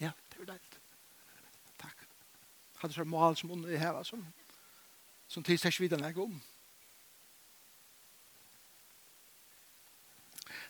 Ja, 0.00 0.10
det 0.32 0.42
er 0.42 0.50
deilig. 0.52 0.82
Takk. 1.80 2.04
Hadde 2.82 2.94
så 2.94 3.04
mål 3.04 3.36
som 3.36 3.50
under 3.56 3.72
i 3.72 3.80
heva 3.80 4.04
som, 4.04 4.24
som 5.28 5.44
tids 5.46 5.64
er 5.64 5.74
svidan 5.74 6.04
jeg 6.04 6.18
om. 6.18 6.36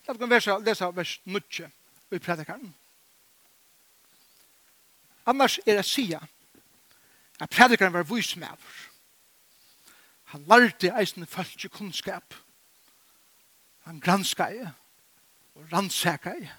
La 0.07 0.37
oss 0.37 0.47
lese 0.63 0.91
vers 0.95 1.19
9 1.25 1.71
i 2.11 2.19
predikaren. 2.19 2.73
Annars 5.27 5.59
er 5.65 5.75
det 5.75 5.85
sida 5.85 6.21
at 7.39 7.49
predikaren 7.49 7.93
var 7.93 8.07
vysmæver. 8.07 8.77
Han 10.31 10.45
lærte 10.47 10.93
eisen 10.99 11.27
falsk 11.27 11.67
kunnskap. 11.71 12.33
Han 13.83 13.99
granskade 13.99 14.71
og 15.55 15.67
rannsakade 15.73 16.49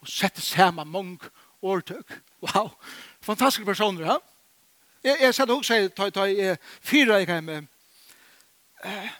og 0.00 0.08
sette 0.08 0.40
sammen 0.40 0.88
mong 0.88 1.22
årtøk. 1.62 2.20
Wow, 2.40 2.70
fantastiske 3.20 3.64
personer, 3.64 4.06
ja? 4.06 4.16
Jeg, 5.04 5.16
jeg 5.20 5.34
satt 5.34 5.50
også, 5.50 5.74
jeg 5.74 5.94
tar, 5.94 6.10
tar, 6.10 6.24
jeg, 6.24 6.56
fyra 6.80 7.18
jeg 7.20 7.26
kan 7.26 7.44
med, 7.44 7.66
eh, 8.84 9.10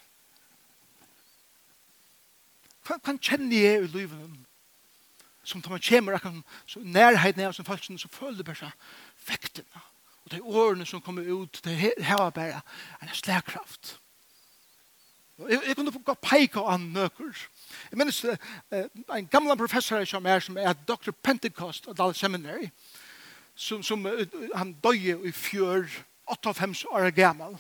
hva, 2.90 2.99
hva 2.99 3.16
kjenner 3.23 3.56
jeg 3.56 3.85
i 3.85 3.92
livet? 3.94 4.38
Som 5.44 5.62
tar 5.62 5.73
man 5.73 5.82
kommer, 5.82 6.18
akkurat 6.18 6.42
så 6.66 6.82
nærheten 6.85 7.47
av 7.47 7.54
som 7.56 7.64
folk 7.64 7.87
så 7.87 8.11
føler 8.12 8.44
bare 8.44 8.73
vektene. 9.26 9.82
Og 10.25 10.32
de 10.35 10.42
årene 10.42 10.87
som 10.87 11.00
kommer 11.00 11.23
ut, 11.23 11.61
det 11.64 11.76
her 11.76 12.16
var 12.18 12.30
bare 12.30 12.61
en 13.02 13.14
slagkraft. 13.14 13.97
Jeg, 15.49 15.62
jeg 15.66 15.76
kunne 15.76 15.92
gå 16.04 16.14
peika 16.20 16.61
av 16.61 16.80
nøkker. 16.80 17.47
Jeg 17.90 17.99
minnes 17.99 18.25
uh, 18.25 18.37
en 19.16 19.30
gammal 19.32 19.56
professor 19.56 20.04
som 20.04 20.26
er, 20.26 20.40
som 20.44 20.59
er 20.61 20.76
Dr. 20.88 21.14
Pentecost 21.23 21.88
av 21.88 21.97
Dal 21.97 22.14
Seminary, 22.14 22.68
som, 23.54 23.82
som 23.82 24.04
uh, 24.06 24.26
han 24.54 24.75
døye 24.85 25.16
i 25.25 25.32
fjør, 25.32 25.88
58 26.30 26.85
år 26.92 27.11
gammal. 27.16 27.56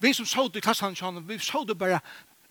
Vi 0.00 0.12
som 0.12 0.26
så 0.26 0.48
det 0.48 0.56
i 0.56 0.64
klassen, 0.64 1.28
vi 1.28 1.38
så 1.38 1.64
det 1.68 1.78
bare 1.78 2.00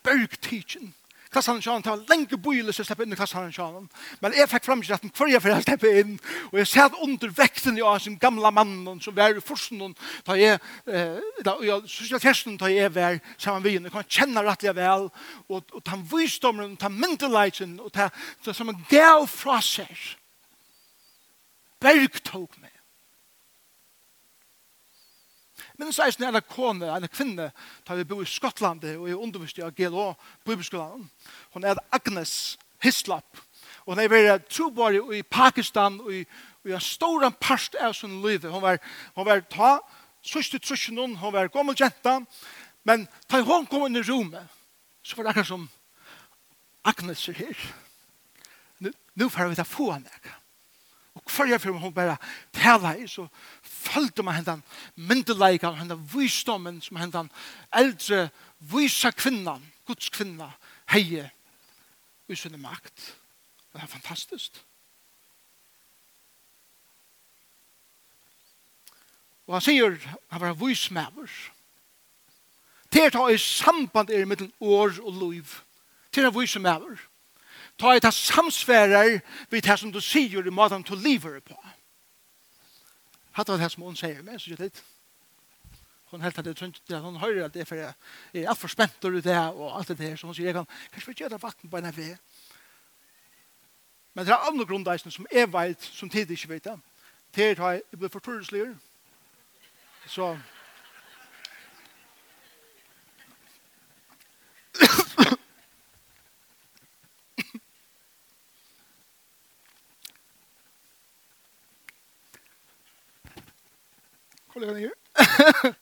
bergtidsjen. 0.05 0.93
Klassan 1.35 1.61
Sjan, 1.61 1.81
det 1.83 1.91
var 1.91 2.03
lenge 2.07 2.37
bøyle 2.39 2.71
som 2.71 2.85
slipper 2.87 3.03
inn 3.03 3.11
i 3.11 3.17
Klassan 3.19 3.51
Sjan. 3.51 3.89
Men 4.23 4.35
jeg 4.37 4.47
fikk 4.47 4.67
fremsett 4.69 5.03
den 5.03 5.11
før 5.11 5.27
jeg 5.33 5.43
fikk 5.43 5.65
slapp 5.65 5.83
inn, 5.89 6.13
og 6.51 6.59
jeg 6.61 6.69
satt 6.71 6.99
under 7.03 7.33
vekten 7.35 7.79
av 7.83 7.97
sin 7.99 8.15
gamla 8.21 8.53
mannen 8.55 9.01
som 9.03 9.15
var 9.17 9.35
i 9.35 9.43
forsen, 9.43 9.81
da 10.23 10.37
jeg, 10.39 10.61
da 11.43 11.57
jeg 11.59 11.91
synes 11.91 12.13
jeg 12.15 12.59
da 12.61 12.69
jeg 12.71 12.93
var 12.95 13.19
sammen 13.35 13.65
med 13.65 13.75
henne, 13.75 13.91
kan 13.91 14.07
kjenne 14.07 14.45
rettelig 14.47 14.75
vel, 14.77 15.09
og, 15.49 15.75
og 15.75 15.83
ta 15.83 15.99
visdommen, 16.13 16.77
ta 16.79 16.87
myndeleisen, 16.87 17.81
og 17.83 17.91
ta, 17.91 18.07
ta 18.45 18.55
som 18.55 18.71
en 18.71 18.85
gav 18.87 19.27
fra 19.27 19.59
seg. 19.59 19.91
Berg 21.83 22.23
tok 22.23 22.55
meg. 22.61 22.74
Men 25.77 25.91
så 25.93 26.05
er 26.05 26.15
det 26.15 26.29
en 26.29 26.41
kone, 26.49 26.87
en 26.87 27.07
kvinne, 27.07 27.49
da 27.87 27.95
vi 27.95 28.05
bor 28.07 28.23
i 28.23 28.29
Skottland 28.29 28.83
og 28.95 29.09
er 29.09 29.19
undervist 29.19 29.59
i 29.59 29.69
GLO 29.75 30.13
Bibelskolen. 30.45 31.09
Hun 31.53 31.63
er 31.63 31.81
Agnes 31.91 32.57
Hislop. 32.83 33.41
Og 33.85 33.93
hun 33.93 34.03
er 34.03 34.09
vært 34.09 34.47
trobar 34.49 34.95
i 34.95 35.21
Pakistan 35.21 35.99
og 36.01 36.13
i, 36.13 36.23
og 36.63 36.71
i 36.71 36.75
en 36.75 36.81
stor 36.81 37.27
part 37.39 37.75
av 37.81 37.93
sin 37.93 38.21
liv. 38.23 38.47
Hun 38.47 38.63
var, 38.63 38.79
hun 39.15 39.27
var 39.27 39.43
ta, 39.51 39.77
sørste 40.25 40.59
trusjen 40.59 40.97
hun, 40.97 41.17
hun 41.19 41.33
var 41.33 41.51
gammel 41.53 41.77
jenta. 41.77 42.21
Men 42.85 43.07
da 43.29 43.41
hun 43.43 43.67
kom 43.69 43.85
inn 43.87 43.99
i 43.99 44.05
rommet, 44.05 44.47
så 45.03 45.17
var 45.17 45.27
det 45.27 45.35
akkurat 45.35 45.51
som 45.51 45.69
Agnes 46.85 47.27
er 47.29 47.37
her. 47.41 47.67
Nå, 48.79 48.91
nu 49.17 49.29
får 49.29 49.51
vi 49.51 49.59
ta 49.59 49.65
få 49.67 49.91
henne 49.91 50.09
akkurat 50.09 50.44
hver 51.25 51.45
jeg 51.45 51.59
hun 51.59 51.93
bare 51.93 52.17
tala 52.53 52.93
i, 52.95 53.07
så 53.07 53.27
følte 53.63 54.23
man 54.23 54.35
hendan 54.35 54.63
myndeleika, 54.95 55.71
hendan 55.71 56.03
visdommen 56.13 56.81
som 56.81 56.97
hendan 56.97 57.31
eldre 57.73 58.29
visa 58.59 59.11
kvinnan, 59.11 59.63
Guds 59.85 60.09
kvinna, 60.09 60.51
heie, 60.89 61.31
i 62.27 62.35
sinne 62.35 62.57
makt. 62.57 63.15
Det 63.73 63.81
er 63.81 63.87
fantastisk. 63.87 64.61
Og 69.47 69.57
han 69.57 69.61
sier, 69.61 69.97
han 70.31 70.41
var 70.41 70.53
vismæver. 70.57 71.29
Det 72.93 73.03
er 73.03 73.11
ta 73.13 73.27
i 73.29 73.37
samband 73.37 74.09
er 74.09 74.25
mellom 74.25 74.53
år 74.59 74.97
og 75.03 75.19
liv. 75.19 75.45
Det 76.15 76.23
er 76.23 76.31
vismæver. 76.33 76.95
Det 76.95 77.14
ta 77.77 77.95
i 77.95 77.99
ta 77.99 78.11
samsfærer 78.11 79.19
vid 79.51 79.61
det 79.61 79.79
som 79.79 79.91
du 79.91 80.01
sier 80.01 80.47
i 80.47 80.53
måten 80.53 80.83
du 80.83 80.95
lever 80.95 81.39
på. 81.39 81.57
Hatt 83.35 83.49
var 83.49 83.57
det 83.59 83.71
som 83.71 83.83
hun 83.83 83.97
sier, 83.99 84.21
men 84.23 84.39
så 84.39 84.49
gjør 84.49 84.61
det 84.63 84.69
litt. 84.69 84.83
Hon 86.13 86.21
helt 86.23 86.37
at 86.39 86.45
det 86.45 86.55
trønt, 86.55 86.79
hon 86.87 87.19
hører 87.19 87.45
at 87.45 87.53
det 87.53 87.65
er 87.65 87.67
for 87.67 87.75
jeg 87.75 87.93
er 88.43 88.49
alt 88.49 88.61
for 88.61 88.71
spent 88.71 89.03
og 89.03 89.17
det 89.23 89.37
og 89.37 89.77
alt 89.77 89.87
det 89.91 89.99
her, 89.99 90.15
så 90.15 90.29
hon 90.29 90.35
sier, 90.37 90.47
jeg 90.47 90.55
kan 90.55 90.67
kanskje 90.93 91.11
vi 91.11 91.17
gjøre 91.23 91.41
vatten 91.41 91.69
på 91.69 91.77
en 91.77 91.89
av 91.89 91.97
det. 91.99 92.13
Men 94.15 94.25
det 94.25 94.31
er 94.31 94.47
andre 94.47 94.65
grunndeisen 94.65 95.11
som 95.11 95.27
er 95.31 95.49
veit, 95.51 95.81
som 95.81 96.09
tid 96.09 96.31
ikke 96.31 96.53
vet 96.53 96.69
det. 96.69 96.77
Det 97.35 97.49
er 97.49 97.63
at 97.67 97.81
jeg 97.91 97.99
blir 97.99 98.13
forturresligur, 98.13 98.75
så 100.07 100.37
det 114.65 114.73
han 114.73 114.83
gjør. 114.83 114.97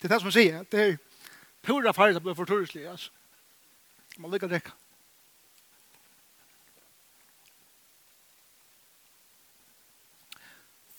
det 0.00 0.04
er 0.04 0.12
det 0.14 0.20
som 0.20 0.30
jeg 0.30 0.36
sier, 0.38 0.62
det 0.72 0.80
er 0.84 0.96
pura 1.62 1.92
færre 1.96 2.14
som 2.16 2.22
blir 2.24 2.36
for 2.38 2.48
turislig, 2.48 2.84
altså. 2.90 3.10
Man 4.18 4.30
lykker 4.32 4.48
drekka. 4.50 4.70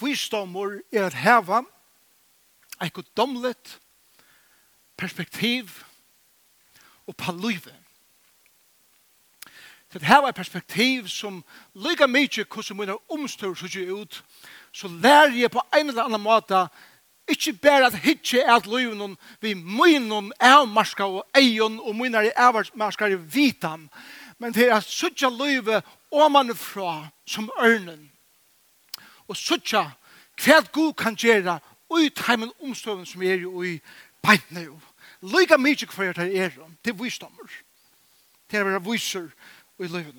Visdommer 0.02 0.80
er 0.90 1.06
at 1.06 1.20
heva 1.22 1.62
eit 2.82 2.94
godomlet 2.96 3.80
perspektiv 4.98 5.84
og 7.06 7.16
på 7.18 7.32
livet 7.38 7.81
Så 9.92 10.00
det 10.00 10.08
her 10.08 10.22
var 10.22 10.30
et 10.30 10.36
perspektiv 10.36 11.08
som 11.08 11.44
lykker 11.76 12.08
mye 12.08 12.46
hvordan 12.46 12.78
mine 12.78 12.96
omstår 13.10 13.54
så 13.56 13.66
ikke 13.66 13.94
ut, 13.94 14.24
så 14.72 14.88
lærer 14.88 15.36
jeg 15.36 15.52
på 15.52 15.62
en 15.76 15.90
eller 15.90 16.04
annen 16.04 16.22
måte 16.22 16.68
ikke 17.28 17.54
bare 17.54 17.86
at 17.86 17.98
hitje 18.00 18.40
er 18.40 18.56
at 18.56 18.68
løyven 18.68 19.18
vi 19.42 19.54
mynum 19.54 20.32
er 20.40 20.66
marska 20.66 21.04
og 21.04 21.26
eion 21.38 21.80
og 21.80 21.96
mynar 21.96 22.32
er 22.32 22.72
marska 22.76 23.08
i 23.08 23.16
vitan, 23.16 23.90
men 24.40 24.54
det 24.54 24.70
er 24.70 24.76
at 24.76 24.88
suttja 24.88 25.30
løyve 25.30 25.82
omanifra 26.12 27.10
som 27.28 27.52
ørnen 27.60 28.10
og 29.28 29.38
suttja 29.38 29.92
hva 30.42 30.62
god 30.72 30.94
kan 30.98 31.16
gjøre 31.16 31.60
ut 31.92 32.16
teimen 32.16 32.52
omstøven 32.64 33.06
som 33.06 33.22
er 33.24 33.44
jo 33.44 33.64
i 33.64 33.78
beintene 34.24 34.66
jo. 34.66 34.80
Lyga 35.22 35.58
mykje 35.58 35.88
hver 35.92 36.16
det 36.18 36.32
er, 36.38 36.56
det 36.86 36.94
er 36.94 37.04
visdommer. 37.04 37.52
Det 38.52 38.60
er 38.60 38.80
viser 38.80 39.30
i 39.86 39.92
livet. 39.92 40.16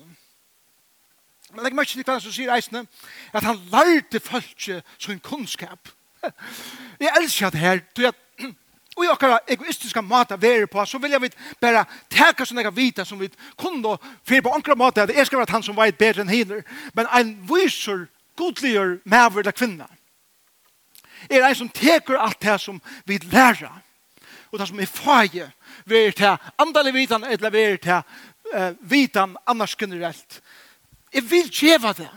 Men 1.53 1.63
legg 1.63 1.75
mørkje 1.77 1.99
til 1.99 2.07
hva 2.07 2.17
som 2.21 2.33
sier 2.33 2.53
eisene, 2.55 2.85
at 3.33 3.45
han 3.45 3.59
lærte 3.71 4.19
følge 4.23 4.81
som 4.97 5.19
kunnskap. 5.19 5.91
Jeg 6.99 7.13
elsker 7.19 7.51
det 7.53 7.59
her, 7.59 7.81
du 7.95 8.01
vet, 8.01 8.19
og 8.93 9.05
i 9.05 9.09
okkara 9.09 9.39
egoistiska 9.49 10.01
mata 10.05 10.37
vere 10.37 10.67
på, 10.69 10.83
så 10.85 10.99
vilja 11.01 11.19
vi 11.21 11.31
bare 11.61 11.85
teka 12.13 12.45
sånne 12.45 12.69
vita 12.75 13.05
som 13.05 13.19
vi 13.19 13.29
kunne 13.57 13.95
fyrir 14.25 14.43
på 14.45 14.53
ankra 14.53 14.75
mata, 14.77 15.03
at 15.03 15.15
jeg 15.15 15.25
skal 15.25 15.41
være 15.41 15.55
han 15.55 15.65
som 15.65 15.77
veit 15.77 15.97
bedre 15.97 16.21
enn 16.21 16.29
hinner, 16.33 16.61
men 16.93 17.09
en 17.09 17.33
viser 17.49 18.05
godliggjør 18.37 18.99
maver 19.09 19.49
av 19.49 19.57
kvinna. 19.57 19.89
Er 21.29 21.47
en 21.47 21.57
som 21.57 21.71
teker 21.73 22.19
alt 22.19 22.41
det 22.43 22.59
som 22.61 22.81
vi 23.09 23.17
lærer, 23.31 23.71
og 24.51 24.59
det 24.59 24.67
som 24.69 24.79
er 24.79 24.89
fag, 24.89 25.39
vi 25.89 25.97
er 25.97 26.13
til 26.13 26.37
andalig 26.61 26.93
vitan, 26.93 27.23
eller 27.25 27.49
vi 27.49 27.65
er 27.65 27.77
til 27.81 28.01
uh, 28.53 28.71
vitan 28.81 29.37
annars 29.45 29.75
generellt. 29.79 30.41
Jeg 31.13 31.29
vil 31.29 31.49
djeva 31.51 31.93
det. 31.93 32.09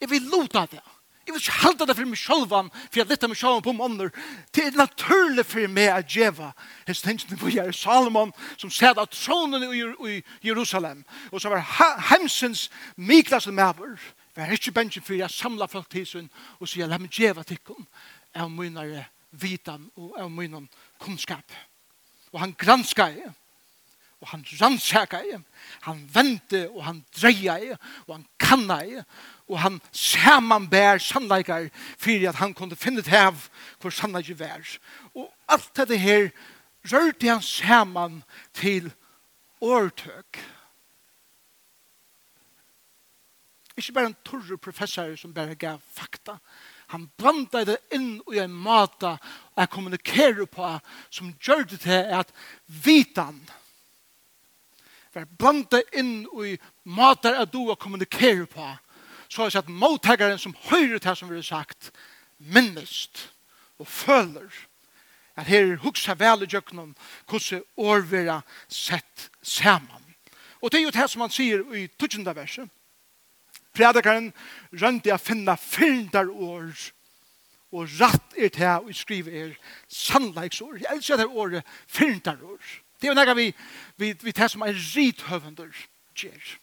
Jeg 0.00 0.10
vil 0.10 0.22
lota 0.32 0.66
det. 0.70 0.80
Jeg 1.26 1.34
vil 1.34 1.42
ikke 1.42 1.62
halda 1.62 1.86
det 1.86 1.94
for 1.94 2.08
meg 2.10 2.18
sjolvan, 2.18 2.68
for 2.72 2.98
jeg 2.98 3.06
lette 3.06 3.28
meg 3.28 3.38
sjolvan 3.38 3.62
på 3.62 3.74
måneder. 3.76 4.08
Det 4.50 4.64
er 4.66 4.78
naturlig 4.78 5.44
for 5.46 5.70
meg 5.70 5.92
at 5.92 6.08
djeva. 6.10 6.48
Hest 6.88 7.04
tenkte 7.04 7.36
på 7.38 7.52
Jerusalem, 7.52 7.76
Salomon, 7.76 8.32
som 8.58 8.72
sæd 8.72 8.98
av 8.98 9.06
tronen 9.12 9.62
i 9.70 10.16
Jerusalem, 10.42 11.04
og 11.30 11.40
som 11.40 11.52
var 11.54 11.62
hemsens 12.10 12.70
Miklas 12.96 13.46
og 13.46 13.54
Mæver. 13.54 14.00
Jeg 14.36 14.46
er 14.48 14.56
ikke 14.56 14.72
bensjen 14.72 15.04
for 15.04 15.14
jeg 15.14 15.30
samla 15.30 15.68
folk 15.70 15.90
til 15.90 16.06
sin, 16.06 16.30
og 16.58 16.68
sier, 16.68 16.88
la 16.90 16.98
meg 16.98 17.12
djeva 17.14 17.44
tikkum, 17.46 17.86
av 18.34 18.50
mynare 18.50 19.04
vitan 19.30 19.86
og 20.00 20.16
av 20.18 20.30
mynan 20.32 20.66
kunnskap. 20.98 21.52
Og 22.32 22.40
han 22.40 22.56
granskar 22.58 23.14
jeg 23.14 23.30
og 24.20 24.28
han 24.28 24.44
rannsaka 24.60 25.22
i, 25.24 25.36
han 25.86 26.00
vente 26.12 26.66
og 26.68 26.84
han 26.84 27.00
dreia 27.16 27.56
i, 27.62 27.70
og 28.06 28.14
han 28.14 28.26
kanna 28.40 28.78
i, 28.84 28.98
og 29.48 29.58
han 29.62 29.78
samanbær 29.96 31.00
sannleikar 31.02 31.70
fyrir 31.98 32.28
at 32.30 32.40
han 32.42 32.54
kunde 32.54 32.76
finne 32.76 33.02
til 33.02 33.16
av 33.16 33.46
hvor 33.80 33.94
sannleikar 33.94 34.38
vær. 34.42 34.74
Og 35.16 35.30
alt 35.48 35.70
dette 35.76 35.98
her 35.98 36.28
rørte 36.92 37.30
han 37.32 37.42
saman 37.42 38.20
til 38.54 38.90
årtøk. 39.60 40.40
Ikke 43.80 43.96
bare 43.96 44.12
en 44.12 44.20
torre 44.24 44.58
professor 44.60 45.16
som 45.16 45.32
bare 45.34 45.56
gav 45.56 45.80
fakta, 45.96 46.36
Han 46.90 47.06
blanda 47.16 47.62
det 47.64 47.76
inn 47.94 48.18
i 48.34 48.40
en 48.42 48.50
mata 48.50 49.12
og 49.14 49.60
jeg 49.60 49.70
kommunikerer 49.70 50.46
på 50.50 50.66
som 51.14 51.28
gjør 51.38 51.62
det 51.70 51.78
til 51.84 52.08
at 52.18 52.32
vitan 52.66 53.38
var 55.14 55.26
blanda 55.38 55.80
inn 55.96 56.26
i 56.44 56.56
matar 56.84 57.40
at 57.42 57.52
du 57.52 57.64
og 57.70 57.78
kommunikere 57.78 58.46
på, 58.46 58.66
så 59.28 59.46
er 59.46 59.50
det 59.50 59.62
at 59.64 59.68
mottageren 59.68 60.38
som 60.38 60.56
høyrer 60.70 60.98
til 60.98 61.16
som 61.16 61.30
vi 61.30 61.38
har 61.38 61.46
sagt, 61.46 61.90
minnest 62.38 63.30
og 63.78 63.88
føler 63.88 64.48
at 65.36 65.46
her 65.46 65.76
hugsa 65.80 66.14
vel 66.18 66.44
i 66.44 66.50
jøkkenen 66.50 66.94
hvordan 67.28 67.62
år 67.76 68.42
sett 68.68 69.30
saman. 69.42 70.04
Og 70.60 70.72
det 70.72 70.80
er 70.80 70.84
jo 70.84 70.94
det 70.94 71.10
som 71.10 71.20
han 71.24 71.32
sier 71.32 71.64
i 71.74 71.86
12. 71.86 72.24
verset. 72.36 72.68
Predikaren 73.72 74.32
rønte 74.72 75.14
å 75.14 75.18
finne 75.18 75.56
fyrndar 75.56 76.28
år 76.28 76.74
og 77.70 77.86
ratt 78.00 78.34
er 78.34 78.50
det 78.50 78.66
jeg 78.66 78.94
skriver 78.98 79.36
er 79.44 79.50
sannleiksår. 79.88 80.80
Jeg 80.82 80.90
elsker 80.90 81.20
det 81.20 81.26
året 81.26 81.66
fyrndar 81.86 82.40
år. 82.42 82.60
Det 83.00 83.08
er 83.08 83.12
jo 83.12 83.14
nægge 83.14 83.36
vi, 83.36 83.54
vi, 83.96 84.12
vi 84.22 84.32
tar 84.32 84.48
som 84.48 84.62
en 84.62 84.74
rithøvender 84.74 85.72
gjør. 86.14 86.56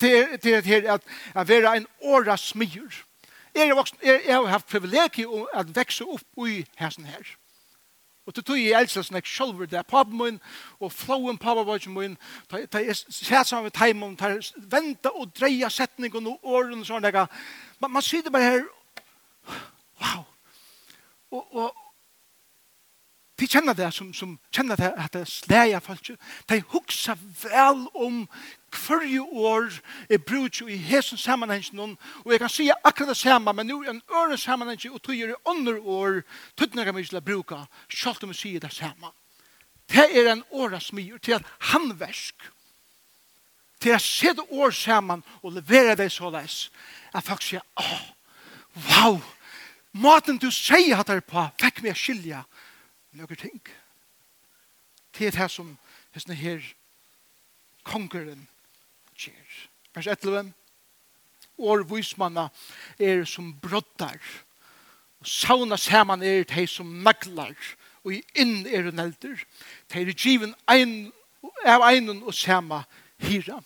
Det 0.00 0.12
er 0.44 0.60
det 0.60 0.70
at, 0.86 1.00
at 1.34 1.48
vera 1.48 1.76
en 1.76 1.86
åra 2.00 2.36
smyr. 2.36 2.90
Jeg, 3.54 3.68
er 3.68 3.74
voksen, 3.74 3.98
jeg, 4.02 4.20
jeg 4.26 4.34
har 4.34 4.46
haft 4.46 4.66
privilegiet 4.66 5.46
at 5.54 5.76
vekse 5.76 6.04
opp 6.04 6.46
i 6.46 6.64
hessen 6.78 7.04
her. 7.04 7.36
Og 8.26 8.34
til 8.34 8.44
tog 8.44 8.58
jeg 8.60 8.76
elsker 8.78 9.02
sånn 9.02 9.18
jeg 9.18 9.26
selv 9.26 9.64
det 9.66 9.78
er 9.80 10.04
min, 10.06 10.36
og 10.78 10.92
flowen 10.92 11.38
pappa 11.38 11.64
papabagen 11.64 11.94
min, 11.94 12.18
da 12.50 12.78
jeg 12.78 12.96
ser 12.96 13.42
sammen 13.42 13.64
med 13.64 13.72
timen, 13.74 14.14
da 14.14 14.28
jeg 14.28 14.44
venter 14.70 15.10
og 15.10 15.32
dreier 15.34 15.68
setningen 15.68 16.26
og 16.26 16.38
årene 16.42 16.84
og 16.84 16.86
sånn. 16.86 17.08
Man, 17.80 17.90
man 17.90 18.02
sier 18.02 18.22
det 18.22 18.32
bare 18.32 18.44
her 18.44 18.68
kjenner 23.50 23.74
det 23.74 23.90
som, 23.94 24.12
som 24.14 24.36
kjenner 24.54 24.78
det 24.78 24.92
at 24.96 25.12
det 25.14 25.26
slæger 25.28 25.82
folk, 25.82 26.10
de 26.48 26.60
hukser 26.70 27.18
vel 27.42 27.86
om 27.94 28.22
hverje 28.70 29.20
år 29.20 29.72
er 30.10 30.22
bruk 30.22 30.60
i 30.62 30.76
hesen 30.76 31.18
sammenhengen, 31.18 31.96
og 32.24 32.32
jeg 32.32 32.40
kan 32.40 32.52
si 32.52 32.68
akkurat 32.70 33.10
det 33.10 33.16
samme, 33.18 33.52
men 33.52 33.66
nå 33.66 33.80
er 33.82 33.90
en 33.94 34.02
øre 34.22 34.38
sammenhengen, 34.38 34.94
og 34.94 35.02
tog 35.02 35.18
er 35.18 35.34
i 35.34 35.42
andre 35.50 35.80
år, 35.80 36.22
kan 36.56 36.94
vi 36.96 37.02
ikke 37.02 37.20
bruke, 37.20 37.58
selv 37.90 38.22
om 38.22 38.30
vi 38.30 38.38
sier 38.38 38.60
det 38.60 38.72
samme. 38.72 39.10
Det 39.90 40.06
er 40.14 40.32
en 40.32 40.44
åra 40.50 40.80
smyr 40.80 41.18
til 41.18 41.40
at 41.40 41.46
han 41.72 41.90
versk 41.98 42.50
til 43.80 43.96
å 43.96 44.00
det 44.36 44.46
år 44.52 44.70
sammen 44.76 45.22
og 45.42 45.54
levere 45.56 45.96
det 45.96 46.10
så 46.12 46.30
les 46.30 46.68
at 47.16 47.24
folk 47.24 47.42
sier, 47.42 47.62
åh, 47.80 48.02
wow, 48.90 49.16
maten 49.92 50.38
du 50.38 50.50
sier 50.52 51.00
at 51.00 51.08
det 51.08 51.16
er 51.16 51.26
på, 51.26 51.46
fikk 51.58 51.80
meg 51.82 51.96
å 51.96 51.98
skilje, 51.98 52.42
løkker 53.12 53.34
ting. 53.34 53.62
Det 55.18 55.26
er 55.26 55.34
det 55.34 55.50
som 55.50 55.74
hessene 56.14 56.36
her 56.38 56.62
kongeren 57.84 58.46
skjer. 59.18 59.66
Vers 59.94 60.06
11. 60.06 60.52
År 61.58 61.82
vismanna 61.90 62.48
er 62.98 63.24
som 63.24 63.52
brottar. 63.60 64.20
og 65.20 65.26
sauna 65.26 65.76
saman 65.76 66.22
er 66.22 66.44
de 66.48 66.66
som 66.66 66.86
naglar, 67.04 67.56
og 68.04 68.14
inn 68.34 68.66
er 68.66 68.86
en 68.88 68.98
elder. 68.98 69.42
De 69.92 70.00
er 70.00 70.12
given 70.12 70.54
ein, 70.68 71.12
av 71.64 71.82
einen 71.82 72.22
og 72.22 72.34
sama 72.34 72.84
hyra. 73.18 73.60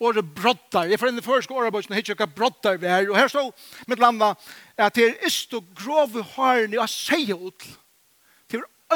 Året 0.00 0.34
brottar. 0.34 0.88
Jeg 0.90 0.98
får 0.98 1.12
inn 1.12 1.18
i 1.18 1.22
første 1.22 1.54
årarbøysen 1.54 1.92
og 1.94 2.00
hittir 2.00 2.18
hva 2.18 2.26
brottar 2.26 2.80
vi 2.82 2.88
er. 2.90 3.06
Og 3.06 3.14
her 3.14 3.28
står 3.30 3.52
mitt 3.86 4.02
landa 4.02 4.32
at 4.74 4.96
det 4.98 5.04
er 5.06 5.26
ist 5.26 5.54
og 5.54 5.68
grove 5.78 6.24
harni 6.34 6.80
og 6.82 6.90
seieutl 6.90 7.76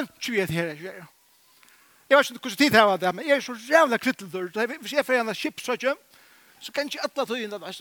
ønsker 0.01 0.41
jeg 0.41 0.51
her 0.55 0.73
jeg 0.73 0.83
gjør. 0.87 1.05
Jeg 2.07 2.19
vet 2.19 2.31
ikke 2.31 2.43
hvordan 2.47 2.59
tid 2.63 2.79
jeg 2.79 2.87
var 2.87 2.99
det, 3.03 3.15
men 3.15 3.27
jeg 3.27 3.37
er 3.37 3.45
så 3.45 3.55
jævla 3.69 3.99
kvittler. 3.99 4.51
Hvis 4.81 4.93
jeg 4.93 5.07
får 5.07 5.21
en 5.21 5.35
kjipsøkje, 5.35 5.95
så 6.61 6.73
kan 6.73 6.87
jeg 6.87 6.95
ikke 6.95 7.07
alle 7.07 7.27
tog 7.27 7.41
inn 7.41 7.51
det. 7.51 7.77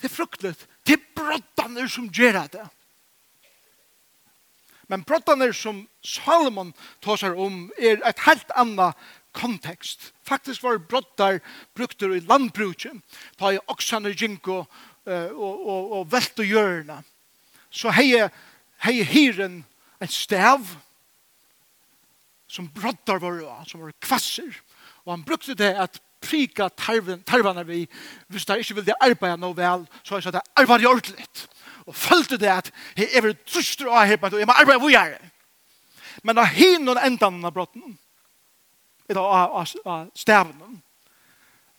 Det 0.00 0.08
er 0.08 0.14
fruktelig. 0.14 0.54
Det 0.86 0.96
er 0.96 1.08
brottene 1.16 1.88
som 1.88 2.08
gjør 2.08 2.46
det. 2.52 2.66
Men 4.88 5.04
brottene 5.06 5.52
som 5.54 5.84
Salomon 6.02 6.72
tar 7.04 7.20
seg 7.20 7.36
om 7.38 7.68
er 7.78 8.00
et 8.08 8.24
helt 8.24 8.56
annet 8.58 8.96
kontekst. 9.36 10.10
Faktisk 10.26 10.64
var 10.64 10.80
brottar 10.82 11.38
brukte 11.78 12.08
i 12.16 12.24
landbruket, 12.26 12.96
ta 13.38 13.52
i 13.54 13.60
oksene 13.70 14.10
ginko 14.16 14.64
og, 14.64 14.66
og, 15.06 15.66
og, 15.66 15.92
og 16.00 16.08
velt 16.10 16.42
og 16.42 16.48
hjørne. 16.48 17.02
Så 17.70 17.92
hei, 17.94 18.16
hei 18.82 18.96
hyren 19.06 19.60
en 20.00 20.08
stav 20.08 20.66
som 22.50 22.68
broddar 22.74 23.20
var 23.22 23.64
som 23.68 23.80
var 23.80 23.92
kvasser. 24.02 24.50
Og 25.04 25.12
han 25.12 25.24
brukte 25.24 25.54
det 25.54 25.74
at 25.78 26.00
prika 26.20 26.68
tarven, 26.68 27.22
tarvene 27.22 27.64
vi 27.66 27.84
hvis 28.28 28.44
de 28.44 28.58
ikke 28.60 28.74
ville 28.80 28.96
arbeide 29.00 29.40
noe 29.40 29.56
vel, 29.56 29.86
så 30.04 30.18
er 30.18 30.34
det 30.34 30.42
arbeid 30.58 30.86
ordentlig. 30.86 31.26
Og 31.86 31.96
følte 31.96 32.36
det 32.36 32.50
at 32.52 32.72
jeg 32.96 33.08
er 33.14 33.32
truster 33.46 33.88
og 33.88 34.02
arbeid, 34.02 34.34
og 34.34 34.42
jeg 34.42 34.46
må 34.46 34.56
arbeide 34.56 34.82
hvor 34.82 34.92
jeg 34.92 35.16
er. 35.16 35.30
Men 36.22 36.36
da 36.36 36.44
hin 36.44 36.88
og 36.88 37.00
endan 37.06 37.44
av 37.44 37.54
brotten, 37.54 37.98
eller 39.08 39.20
av 39.22 40.10
stavene, 40.14 40.80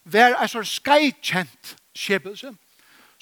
var 0.04 0.34
en 0.34 0.50
sånn 0.50 0.66
skajkjent 0.66 1.76
skjebelse, 1.94 2.50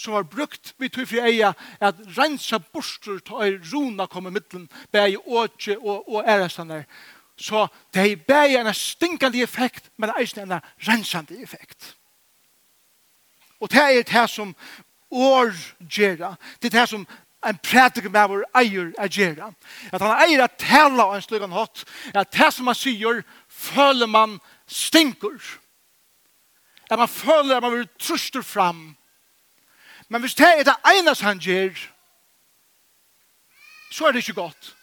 som 0.00 0.14
var 0.16 0.22
brukt 0.22 0.74
vi 0.78 0.88
tog 0.88 1.08
fri 1.08 1.20
eia 1.20 1.52
at 1.80 1.98
rensa 2.16 2.58
borster 2.72 3.18
til 3.20 3.42
ei 3.44 3.56
runa 3.72 4.06
kom 4.08 4.30
i 4.30 4.32
middelen 4.32 4.68
bei 4.92 5.16
åtje 5.16 5.76
og, 5.76 6.08
og 6.08 6.24
ærestander 6.24 6.86
så 7.40 7.66
det 7.94 8.04
er 8.06 8.22
bei 8.28 8.56
en 8.56 8.72
stinkande 8.74 9.42
effekt 9.44 9.90
men 9.96 10.12
eisen 10.18 10.44
en 10.44 10.60
rensande 10.88 11.42
effekt. 11.42 11.96
Og 13.60 13.70
det 13.70 13.80
er 13.80 14.02
det 14.02 14.30
som 14.30 14.54
år 15.10 15.52
gjerra 15.80 16.36
det 16.62 16.72
er 16.72 16.80
det 16.80 16.88
som 16.88 17.06
en 17.46 17.58
prædik 17.64 18.10
med 18.10 18.28
vår 18.28 18.44
eier 18.56 18.92
er 18.98 19.08
gjerra 19.08 19.52
at 19.92 20.00
han 20.00 20.16
eier 20.24 20.44
at 20.44 20.56
tala 20.60 21.10
av 21.10 21.16
en 21.18 21.24
slugan 21.28 21.52
hatt 21.52 21.84
at 22.14 22.32
det 22.32 22.52
som 22.54 22.72
han 22.72 22.76
sier 22.76 23.20
føler 23.48 24.08
man 24.08 24.38
stinker 24.66 25.36
at 26.90 26.98
man 26.98 27.08
føler 27.08 27.56
at 27.56 27.62
man 27.62 27.72
vil 27.72 27.88
truster 27.98 28.42
fram. 28.42 28.96
Men 30.10 30.20
hvis 30.20 30.34
det 30.34 30.46
er 30.46 30.62
det 30.66 30.74
eneste 30.98 31.24
han 31.24 31.38
gjør, 31.38 31.70
så 33.90 34.06
er 34.06 34.12
det 34.12 34.18
ikke 34.18 34.40
godt. 34.40 34.76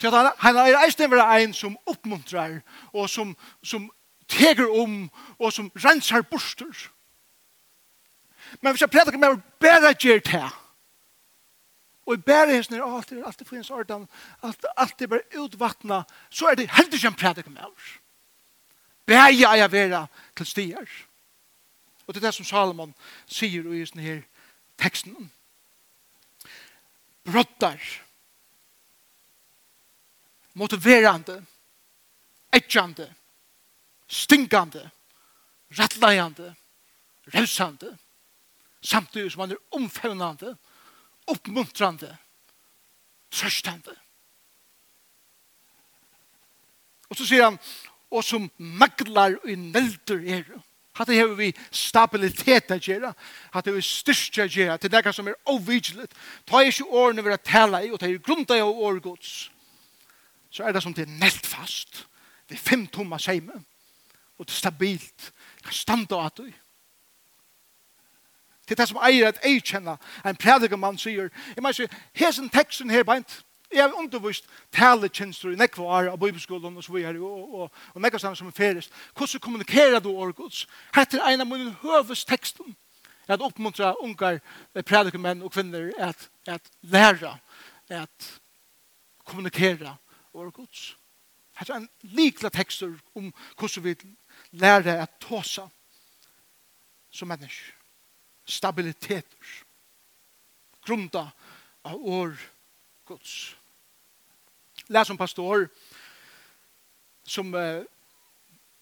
Til 0.00 0.06
at 0.06 0.32
han 0.38 0.56
er 0.56 0.84
eisen 0.84 1.10
være 1.10 1.42
en 1.42 1.54
som 1.54 1.76
oppmuntrar, 1.86 2.60
og 2.92 3.10
som, 3.10 3.36
som 3.62 3.90
teger 4.28 4.80
om, 4.82 5.10
og 5.38 5.52
som 5.52 5.70
rensar 5.76 6.22
borster. 6.22 6.90
Men 8.60 8.72
hvis 8.72 8.80
jeg 8.80 8.90
prædikar 8.90 9.18
med 9.18 9.36
å 9.36 9.40
bæra 9.62 9.92
gjør 9.92 10.18
det, 10.18 10.48
og 12.06 12.14
i 12.14 12.22
bæra 12.26 12.54
hans 12.56 12.70
nere, 12.70 12.88
alt 12.96 13.12
er 13.12 13.22
alltid 13.26 13.46
finnes 13.46 13.70
ordan, 13.70 14.08
alt, 14.42 14.66
alt 14.76 15.02
er 15.02 15.06
bare 15.06 15.38
utvattna, 15.38 16.02
så 16.30 16.50
er 16.50 16.58
det 16.58 16.70
heldig 16.74 16.98
ikke 16.98 17.12
en 17.12 17.14
prædikar 17.14 17.54
med 17.54 17.70
oss. 17.70 17.94
Bæja 19.06 19.52
er 19.52 19.62
jeg 19.62 19.72
vera 19.72 20.06
til 20.36 20.46
stier. 20.46 20.90
Og 22.06 22.14
det 22.14 22.24
er 22.24 22.26
det 22.26 22.34
som 22.34 22.44
Salomon 22.44 22.94
sier 23.26 23.62
i 23.70 23.84
sin 23.86 24.02
her 24.02 24.22
teksten. 24.80 25.30
Brottar. 27.22 27.80
Motiverande. 30.52 31.44
Etjande. 32.50 33.14
Stinkande. 34.06 34.90
Rattleiande. 35.68 36.54
Revsande. 37.22 37.96
Samtidig 38.80 39.32
som 39.32 39.40
han 39.40 39.52
er 39.52 39.76
omfevnande. 39.76 40.56
Uppmuntrande. 41.26 42.16
Trøstande. 43.30 43.94
Og 47.10 47.18
så 47.18 47.26
sier 47.26 47.48
han, 47.48 47.58
og 48.10 48.24
som 48.26 48.48
maglar 48.56 49.36
i 49.46 49.56
nelder 49.58 50.22
er. 50.38 50.50
Hatta 51.00 51.16
hevur 51.16 51.34
vi 51.38 51.54
stabilitet 51.72 52.70
at 52.70 52.84
gera. 52.84 53.14
Hatta 53.54 53.70
hevur 53.70 53.80
styrkja 53.80 54.44
at 54.44 54.52
gera. 54.52 54.76
Til 54.76 54.92
nekka 54.92 55.14
som 55.16 55.30
er 55.30 55.38
ovigilet. 55.48 56.12
Ta 56.44 56.60
er 56.60 56.68
ikkje 56.68 56.90
årene 56.92 57.24
vera 57.24 57.40
tala 57.40 57.80
i, 57.80 57.88
og 57.88 57.96
ta 58.00 58.08
er 58.08 58.20
grunda 58.20 58.58
i 58.58 58.60
av 58.60 58.68
årgods. 58.68 59.30
Så 60.52 60.66
er 60.66 60.76
det 60.76 60.82
som 60.84 60.92
det 60.94 61.06
er 61.06 61.14
nelt 61.22 61.46
fast. 61.46 62.02
Det 62.48 62.58
er 62.58 62.60
fem 62.60 62.84
tomma 62.86 63.16
seime. 63.18 63.56
Og 64.36 64.44
det 64.44 64.52
er 64.52 64.58
stabilt. 64.58 65.32
Det 65.56 65.70
kan 65.70 65.78
standa 65.78 66.20
av 66.20 66.34
du. 66.36 66.50
Det 68.68 68.76
er 68.76 68.82
det 68.82 68.88
som 68.92 69.00
eier 69.02 69.32
at 69.32 69.40
jeg 69.40 69.64
kjenner. 69.64 69.96
En 70.24 70.36
prædikamann 70.36 70.98
sier, 71.00 71.32
jeg 71.56 71.62
må 71.64 71.72
si, 71.72 71.88
hesen 72.14 72.52
teksten 72.52 72.92
her 72.92 73.08
beint, 73.08 73.40
Jeg 73.72 73.82
har 73.82 73.94
undervist 73.94 74.46
talekjenster 74.74 75.52
i 75.52 75.58
nekva 75.58 75.84
år 75.86 76.08
av 76.10 76.18
bibelskolen 76.18 76.76
og 76.76 76.84
så 76.84 76.92
videre, 76.92 77.20
og, 77.22 77.54
og, 77.54 77.80
og 77.94 78.02
nekva 78.02 78.18
sammen 78.18 78.38
som 78.38 78.50
er 78.50 78.56
ferist. 78.56 78.92
Hvordan 79.14 79.40
kommunikerer 79.40 80.02
du 80.02 80.10
årgods? 80.10 80.64
Hette 80.94 81.20
er 81.20 81.34
en 81.34 81.44
av 81.44 81.50
mine 81.50 81.76
høvesteksten. 81.82 82.74
Jeg 83.28 83.36
har 83.36 83.46
oppmuntra 83.46 83.92
ungar 84.02 84.40
predikumenn 84.74 85.44
og 85.46 85.54
kvinner 85.54 85.92
at, 86.02 86.26
at 86.50 86.70
læra, 86.82 87.36
at 87.88 88.30
kommunikera 89.24 89.94
årgods. 90.34 90.96
Hette 91.60 91.76
er 91.76 91.84
en 91.84 91.90
likla 92.16 92.50
tekster 92.50 92.96
om 93.14 93.30
hvordan 93.56 93.84
vi 93.86 93.96
lærer 94.58 95.04
at 95.04 95.18
tåsa 95.22 95.68
som 97.10 97.30
mennesker. 97.30 97.76
Stabiliteter. 98.50 99.60
Grunda 100.82 101.28
av 101.84 102.00
årgods. 102.00 102.56
Guds 103.10 103.59
lær 104.90 105.06
som 105.06 105.18
pastor 105.18 105.68
som 107.26 107.54
uh, 107.54 107.82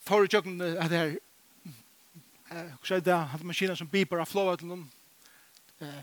får 0.09 0.25
i 0.25 0.31
tjøkken 0.33 0.61
at 0.65 0.93
det 0.93 1.03
uh, 1.13 2.71
hva 2.81 2.97
er 2.97 3.05
det, 3.05 3.17
hatt 3.33 3.45
maskiner 3.45 3.77
som 3.77 3.91
biper 3.93 4.23
av 4.23 4.31
flåa 4.31 4.57
til 4.57 4.71
noen 4.71 4.87
uh, 5.85 6.01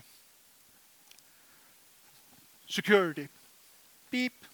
security. 2.70 3.26
Beep 4.10 4.46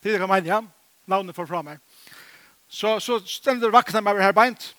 til 0.00 0.14
det 0.14 0.20
kan 0.22 0.30
mene, 0.30 0.46
ja? 0.46 0.60
Navnet 1.10 1.36
får 1.36 1.50
fra 1.50 1.64
meg 1.66 1.82
så, 2.70 3.00
så 3.02 3.18
stender 3.26 3.72
vakna 3.74 4.02
meg 4.04 4.22
her 4.22 4.34
beint 4.36 4.70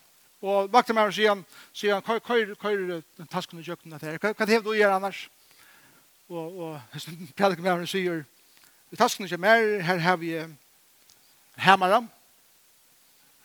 og 0.42 0.72
vakna 0.72 0.96
meg 0.96 1.10
og 1.12 1.16
sier 1.16 1.34
han 1.34 1.44
sier 1.76 2.00
han, 2.00 2.06
hva 2.08 2.72
er 2.72 3.02
den 3.20 3.30
tasken 3.30 3.60
i 3.60 3.66
tjøkken 3.66 3.94
at 3.94 4.02
det 4.02 4.14
her. 4.16 4.22
Hva 4.24 4.46
er 4.46 4.50
det 4.50 4.64
du 4.64 4.72
gjør 4.74 4.96
annars? 4.96 5.26
Og, 6.32 6.56
og 6.64 7.02
prater 7.36 7.60
med 7.60 7.68
meg 7.68 7.84
og 7.84 7.92
sier 7.92 8.24
I 8.91 8.97
tasken 8.99 9.23
ikke 9.23 9.38
mer, 9.39 9.80
her 9.88 9.97
har 10.04 10.17
vi 10.19 10.34
hemmere, 11.56 12.01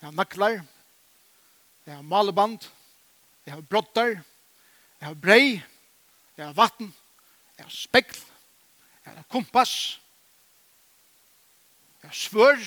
jeg 0.01 0.09
har 0.09 0.15
nakler, 0.19 0.63
jeg 1.87 1.95
har 1.95 2.03
maleband, 2.03 2.67
jeg 3.47 3.55
har 3.55 3.61
brotter, 3.61 4.09
jeg 5.01 5.07
har 5.07 5.15
brei, 5.15 5.63
jeg 6.37 6.47
har 6.47 6.53
vatten, 6.53 6.91
jeg 7.59 7.65
har 7.65 7.71
spekl, 7.71 8.19
jeg 9.05 9.15
har 9.15 9.23
kompass, 9.31 10.01
jeg 12.03 12.11
har 12.11 12.19
svør, 12.19 12.67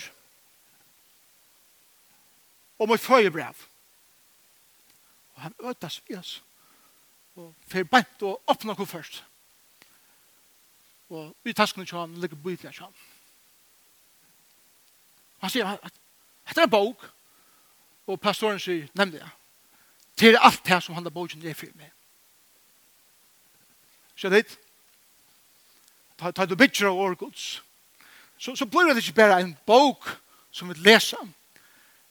og 2.80 2.88
mitt 2.88 3.04
føyebrev. 3.04 3.66
Og 5.36 5.42
han 5.42 5.56
øtas 5.68 6.00
vi 6.08 6.16
oss, 6.16 6.38
og 7.36 7.52
fer 7.68 7.84
bant 7.84 8.24
og 8.24 8.40
åpner 8.48 8.80
henne 8.80 8.88
først. 8.88 9.20
Og 11.10 11.36
i 11.46 11.54
taskene 11.54 11.86
til 11.86 11.98
han 11.98 12.18
ligger 12.22 12.38
bøyfla 12.38 12.72
til 12.72 12.84
han. 12.84 12.98
Han 15.40 15.50
sier 15.50 15.66
at 15.66 15.94
dette 16.48 16.62
er 16.62 16.68
en 16.68 16.74
bok, 16.74 17.06
og 18.10 18.20
pastoren 18.22 18.60
sier, 18.60 18.90
nevn 18.98 19.14
det, 19.14 19.26
til 20.18 20.38
alt 20.42 20.66
det 20.66 20.82
som 20.84 20.98
han 20.98 21.06
har 21.06 21.14
boken 21.14 21.46
er 21.46 21.56
for 21.58 21.72
meg. 21.78 21.92
Skjønner 24.20 24.42
litt? 24.42 24.58
Ta, 26.20 26.32
ta 26.36 26.46
du 26.46 26.58
bytjer 26.60 26.90
av 26.90 26.98
årgods. 27.00 27.62
Så, 28.40 28.56
så 28.56 28.66
blir 28.68 28.92
det 28.92 29.04
ikke 29.04 29.22
bare 29.22 29.40
en 29.44 29.54
bok 29.68 30.10
som 30.52 30.72
vi 30.72 30.76
leser. 30.84 31.22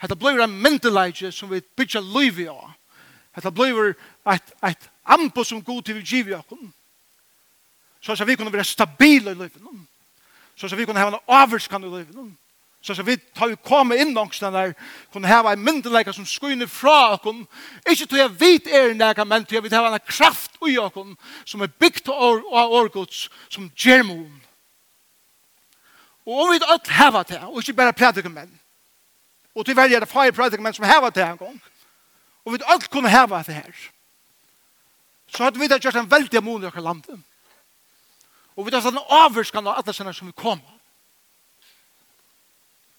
Hetta 0.00 0.14
blir 0.16 0.40
en 0.40 0.56
myndeleidje 0.62 1.32
som 1.34 1.50
vi 1.50 1.60
bytjer 1.76 2.04
liv 2.04 2.40
i 2.40 2.48
av. 2.48 2.72
Hetta 3.36 3.50
blir 3.52 3.92
et, 4.30 4.52
et 4.64 4.88
ampo 5.04 5.44
som 5.44 5.62
god 5.64 5.82
til 5.82 5.98
vi 5.98 6.06
giver 6.06 6.36
i 6.36 6.38
okken. 6.38 6.72
Så 8.00 8.16
så 8.16 8.24
vi 8.24 8.36
kunne 8.36 8.52
være 8.52 8.64
stabile 8.64 9.30
i 9.30 9.34
livet. 9.34 9.62
Så 10.56 10.68
så 10.68 10.76
vi 10.76 10.84
kunne 10.84 11.00
ha 11.00 11.08
en 11.08 11.20
avvarskan 11.28 11.84
i 11.84 11.86
livet. 11.86 12.36
Så 12.82 12.94
så 12.94 13.02
vi 13.02 13.16
tar 13.16 13.50
jo 13.50 13.56
komme 13.56 13.96
inn 13.98 14.14
noen 14.14 14.30
der, 14.30 14.72
kunne 15.12 15.28
ha 15.28 15.52
en 15.52 15.64
myndelegger 15.64 16.12
som 16.12 16.26
skyner 16.26 16.66
fra 16.66 17.12
oss. 17.16 17.46
Ikke 17.90 18.06
til 18.06 18.18
jeg 18.18 18.40
vet 18.40 18.66
er 18.66 18.90
en 18.90 18.98
leger, 18.98 19.24
men 19.24 19.44
til 19.44 19.58
jeg 19.58 19.62
vil 19.62 19.74
ha 19.74 19.94
en 19.94 20.06
kraft 20.06 20.56
i 20.68 20.78
oss 20.78 21.16
som 21.44 21.60
er 21.60 21.74
bygd 21.78 22.08
av 22.08 22.72
årgods 22.78 23.28
som 23.50 23.70
gjermoen. 23.76 24.42
Og 26.28 26.42
om 26.44 26.50
vi 26.52 26.60
alt 26.68 26.88
har 26.88 27.22
det, 27.22 27.40
og 27.40 27.58
ikke 27.58 27.72
bare 27.72 27.92
prædiker 27.92 28.28
menn, 28.28 28.50
og 29.54 29.64
til 29.66 29.76
velger 29.76 30.00
det 30.00 30.08
fire 30.08 30.32
prædiker 30.32 30.62
menn 30.62 30.74
som 30.74 30.84
har 30.84 31.10
det 31.10 31.22
en 31.24 31.38
gang, 31.38 31.60
og 32.44 32.52
vi 32.52 32.58
alt 32.66 32.90
kunne 32.90 33.08
ha 33.08 33.26
det 33.26 33.54
her, 33.54 33.72
så 35.28 35.44
hadde 35.44 35.58
vi 35.58 35.68
da 35.68 35.78
gjort 35.78 35.96
en 35.96 36.10
veldig 36.10 36.44
mån 36.44 36.62
i 36.62 36.66
okker 36.66 36.80
landet. 36.80 37.22
Og 38.58 38.66
vi 38.66 38.74
tar 38.74 38.82
sånn 38.82 38.98
avvurskan 38.98 39.70
av 39.70 39.78
alle 39.78 39.94
sina 39.94 40.12
som 40.12 40.26
vi 40.26 40.34
kom. 40.34 40.58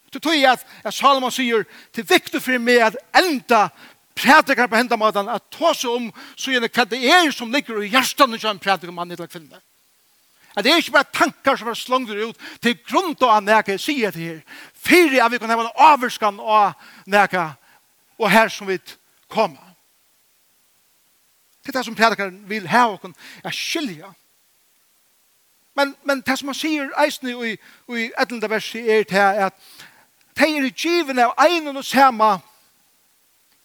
Du 0.10 0.18
tog 0.18 0.34
i 0.34 0.46
at, 0.48 0.64
at 0.88 0.96
Salomon 0.96 1.34
sier 1.34 1.66
til 1.94 2.08
viktig 2.08 2.40
for 2.42 2.64
meg 2.64 2.82
at 2.88 2.98
enda 3.20 3.68
prædikar 4.18 4.70
på 4.72 4.80
henda 4.80 4.98
maten 4.98 5.30
at 5.32 5.50
ta 5.54 5.74
seg 5.76 5.92
om 5.92 6.08
så 6.34 6.54
gjerne 6.54 6.72
hva 6.72 6.86
det 6.90 7.02
er 7.06 7.30
som 7.36 7.52
ligger 7.54 7.84
i 7.84 7.92
hjertan 7.92 8.38
som 8.40 8.56
en 8.56 8.62
prædikar 8.62 8.96
mann 8.96 9.12
i 9.12 9.20
dag 9.20 9.30
kvinne. 9.30 9.60
At 10.56 10.66
det 10.66 10.72
er 10.74 10.82
ikke 10.82 10.96
bare 10.96 11.14
tankar 11.14 11.60
som 11.60 11.70
er 11.70 11.78
slongdur 11.78 12.32
ut 12.32 12.48
til 12.64 12.80
grunn 12.88 13.14
til 13.16 13.30
å 13.30 13.38
neka 13.44 13.78
sier 13.80 14.16
det 14.16 14.24
her. 14.24 14.40
Fyre 14.74 15.22
at 15.24 15.32
vi 15.32 15.40
kan 15.40 15.52
ha 15.52 15.60
en 15.62 15.84
avvurskan 15.92 16.40
av 16.40 16.74
neka 17.06 17.52
og 18.18 18.32
her 18.32 18.50
som 18.52 18.68
vi 18.68 18.80
kommer. 19.28 19.62
Det 21.62 21.76
er 21.76 21.78
det 21.78 21.86
som 21.86 21.96
prædikar 21.96 22.34
vil 22.50 22.68
ha 22.72 22.88
og 22.90 23.06
å 23.12 23.54
skilja. 23.54 24.10
Det 24.10 24.29
Men, 25.80 25.96
men 26.04 26.22
det 26.22 26.36
som 26.40 26.50
han 26.52 26.58
sier 26.58 26.90
eisne 27.00 27.32
i, 27.32 27.54
i 27.96 28.10
etlende 28.20 28.50
verset 28.52 28.90
er 28.92 29.06
til 29.08 29.44
at 29.48 29.56
de 30.36 30.48
er 30.58 30.66
givene 30.76 31.24
av 31.30 31.38
egen 31.46 31.72
og 31.72 31.86
samme 31.88 32.28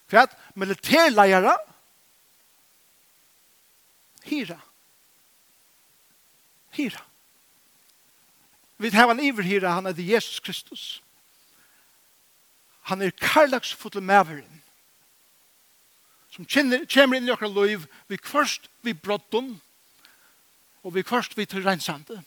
for 0.06 0.20
at 0.22 0.36
militærleiere 0.54 1.56
hyra. 4.28 4.60
Hyra. 6.78 7.02
Vi 8.78 8.90
har 8.94 9.10
en 9.10 9.20
iverhyra, 9.20 9.74
han 9.74 9.86
er 9.86 9.98
Jesus 9.98 10.40
Kristus. 10.40 11.02
Han 12.90 13.02
er 13.02 13.10
karlagsfotle 13.10 14.00
maveren 14.00 14.62
som 16.34 16.46
kommer 16.50 17.16
inn 17.16 17.28
i 17.28 17.32
okra 17.32 17.46
liv 17.46 17.86
vi 18.10 18.18
først 18.18 18.66
vi 18.82 18.92
bråttom 18.94 19.54
og 20.84 20.94
vi 20.94 21.02
først 21.02 21.36
vi 21.36 21.44
til 21.44 21.64
rensande 21.64 22.22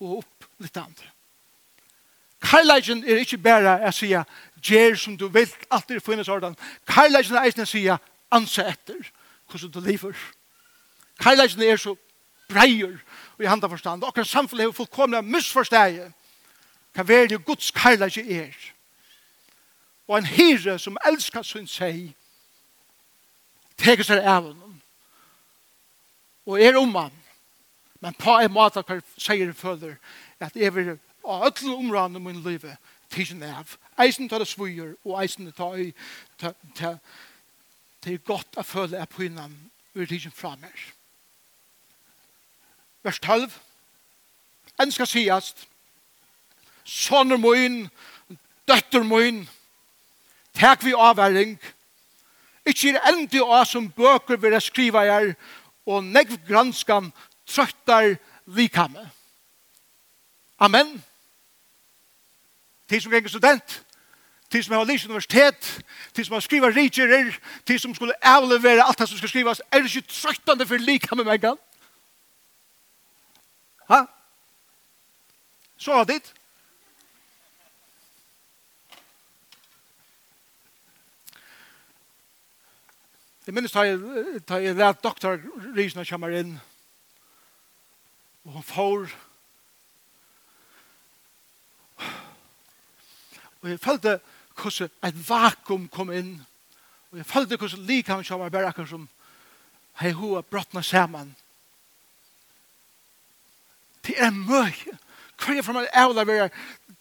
og 0.00 0.18
opplittande. 0.18 1.02
Karlægen 2.42 3.04
er 3.04 3.22
ikke 3.22 3.38
bare 3.38 3.78
å 3.86 3.90
si 3.94 4.12
«Gjer 4.62 4.94
som 4.98 5.16
du 5.18 5.28
vil, 5.28 5.50
alltid 5.70 6.00
finnes 6.00 6.28
ordan». 6.28 6.56
Karlægen 6.86 7.36
er 7.36 7.46
eisen 7.46 7.64
å 7.64 7.68
si 7.70 7.86
«Anse 8.32 8.64
etter 8.66 8.98
hvordan 9.50 9.70
du 9.70 9.80
lever». 9.80 10.16
Karlægen 11.22 11.62
er 11.62 11.76
så 11.76 11.94
breier 12.48 12.98
og 13.38 13.44
i 13.44 13.48
handa 13.48 13.70
forstand. 13.70 14.04
Akkurat 14.04 14.28
samfunnet 14.28 14.66
er 14.66 14.76
fullkomlig 14.76 15.24
misforsteg 15.24 16.02
hva 16.92 17.06
er 17.08 17.30
det 17.30 17.44
Guds 17.46 17.70
karlægen 17.70 18.28
er. 18.28 18.52
Og 20.08 20.18
en 20.18 20.26
hyre 20.26 20.76
som 20.78 20.98
elskar 21.06 21.46
sin 21.46 21.66
seg 21.70 22.10
teker 23.80 24.04
seg 24.04 24.20
av 24.20 24.50
honom 24.50 24.76
og 26.46 26.60
er 26.60 26.76
om 26.76 26.90
han 26.98 27.21
Men 28.02 28.14
på 28.18 28.34
en 28.42 28.52
måte 28.52 28.82
hver 28.82 29.00
sier 29.14 29.52
føler 29.54 29.94
at 30.42 30.56
jeg 30.58 30.74
vil 30.74 30.96
av 31.22 31.44
alle 31.46 31.74
områdene 31.76 32.18
i 32.18 32.22
min 32.22 32.42
liv 32.42 32.64
tidsen 33.12 33.42
av. 33.46 33.76
Eisen 34.00 34.28
tar 34.28 34.42
det 34.42 34.48
svøyer 34.50 34.96
og 35.04 35.20
eisen 35.22 35.52
tar 35.54 35.76
i 35.78 35.92
det 38.02 38.14
er 38.14 38.24
godt 38.26 38.58
å 38.58 38.64
føle 38.66 38.98
at 38.98 39.12
pynan 39.14 39.54
er 39.94 40.08
tidsen 40.10 40.34
fra 40.34 40.56
meg. 40.58 40.74
Vers 43.06 43.20
12. 43.22 43.52
En 44.82 44.90
skal 44.90 45.06
sies 45.06 45.52
sonner 46.84 47.38
min, 47.38 47.84
døtter 48.66 49.06
min, 49.06 49.44
tek 50.58 50.82
vi 50.84 50.96
avværing, 50.98 51.58
Ikke 52.62 52.92
er 52.94 53.08
endi 53.10 53.40
av 53.42 53.64
som 53.66 53.88
bøker 53.90 54.38
vil 54.38 54.54
jeg 54.54 54.62
skrive 54.62 55.00
her, 55.02 55.32
og 55.86 56.04
negv 56.04 56.36
granskan 56.46 57.08
trøttar 57.46 58.16
likamme. 58.46 59.10
Amen. 60.58 61.04
Til 62.88 63.02
som 63.02 63.12
ganger 63.12 63.28
student, 63.28 63.84
til 64.50 64.64
som 64.64 64.74
har 64.74 64.84
lyst 64.84 65.04
universitet, 65.04 65.84
til 66.14 66.24
som 66.24 66.32
har 66.32 66.40
skriva 66.40 66.66
rigerer, 66.66 67.32
til 67.66 67.80
som 67.80 67.94
skulle 67.94 68.14
avlevere 68.22 68.84
alt 68.84 68.98
det 68.98 69.08
som 69.08 69.18
skal 69.18 69.28
skrivas, 69.28 69.62
er 69.72 69.80
det 69.80 69.94
ikke 69.94 70.08
trøttande 70.08 70.66
for 70.66 70.76
likamme 70.76 71.24
mengan? 71.24 71.56
Ha? 73.88 74.04
Så 75.76 75.94
har 75.94 76.04
dit. 76.04 76.34
Jeg 83.46 83.54
minnes 83.54 83.72
da 83.72 83.80
jeg, 83.80 83.98
da 84.48 84.60
jeg 84.62 84.76
lærte 84.78 86.06
kommer 86.10 86.28
inn, 86.38 86.60
Og 88.44 88.52
hun 88.52 88.62
får. 88.62 89.10
Og 93.62 93.70
jeg 93.70 93.80
følte 93.80 94.20
hvordan 94.62 94.90
et 95.04 95.28
vakuum 95.28 95.88
kom 95.88 96.10
inn. 96.12 96.34
Og 97.10 97.18
jeg 97.18 97.26
følte 97.26 97.56
hvordan 97.56 97.86
likam 97.86 98.24
som 98.24 98.40
var 98.40 98.48
bare 98.48 98.66
akkurat 98.66 98.88
som 98.88 99.08
hei 100.00 100.12
hoa 100.16 100.42
brottna 100.42 100.82
saman. 100.82 101.36
Det 104.06 104.18
er 104.18 104.30
møy. 104.30 104.72
Hva 105.38 105.54
er 105.56 105.62
for 105.62 105.76
meg 105.76 105.90
ævla 105.94 106.22
det 106.22 106.28
være 106.28 106.50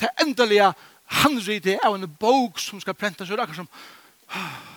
det 0.01 0.09
endelige 0.21 0.73
handrite 1.21 1.79
av 1.83 1.95
en 1.95 2.15
bok 2.19 2.59
som 2.59 2.81
skal 2.81 2.97
prenta 2.97 3.25
seg 3.25 3.39
akkurat 3.39 3.63
som 3.63 3.71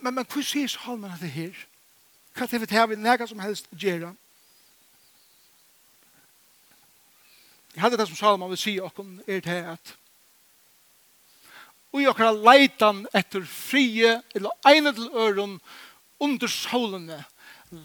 Men, 0.00 0.14
men 0.14 0.24
hva 0.24 0.40
sier 0.40 0.68
Salman 0.72 1.12
av 1.12 1.20
det 1.20 1.28
her? 1.28 1.52
hva 2.40 2.48
det 2.50 2.72
er 2.72 2.90
vi 2.90 2.96
nega 2.96 3.26
som 3.28 3.40
helst 3.44 3.68
gjerra. 3.76 4.14
Jeg 7.74 7.82
hadde 7.84 7.98
det 8.00 8.08
som 8.08 8.18
Salman 8.18 8.50
vil 8.50 8.58
si 8.58 8.78
okken 8.82 9.20
er 9.28 9.42
til 9.44 9.66
at 9.76 9.96
og 11.90 12.02
i 12.02 12.06
okkara 12.06 12.30
leitan 12.30 13.02
etter 13.16 13.42
frie 13.46 14.20
eller 14.36 14.54
egnet 14.70 14.98
til 14.98 15.10
øren 15.10 15.56
under 16.22 16.50
solene 16.50 17.18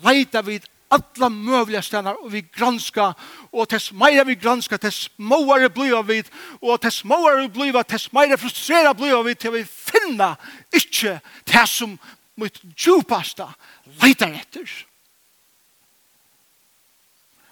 leita 0.03 0.43
vi 0.45 0.59
alla 0.93 1.29
mövliga 1.29 1.81
stenar 1.81 2.19
og 2.21 2.31
vi 2.33 2.43
granska 2.53 3.11
og 3.51 3.69
tess 3.69 3.91
meira 3.93 4.25
vi 4.27 4.35
granska 4.37 4.77
tess 4.77 5.07
måare 5.17 5.69
blir 5.73 6.03
vi 6.05 6.21
og 6.61 6.81
tess 6.81 7.03
måere 7.05 7.47
blir 7.49 7.73
vi, 7.73 7.83
tess 7.83 8.11
meira 8.13 8.37
frustrera 8.37 8.93
blir 8.93 9.23
vi 9.25 9.33
til 9.35 9.55
vi 9.57 9.63
finna 9.65 10.35
ikkje 10.73 11.19
det 11.49 11.65
som 11.69 11.97
mitt 12.39 12.59
djupasta 12.75 13.49
leitar 14.01 14.35
etter. 14.35 14.69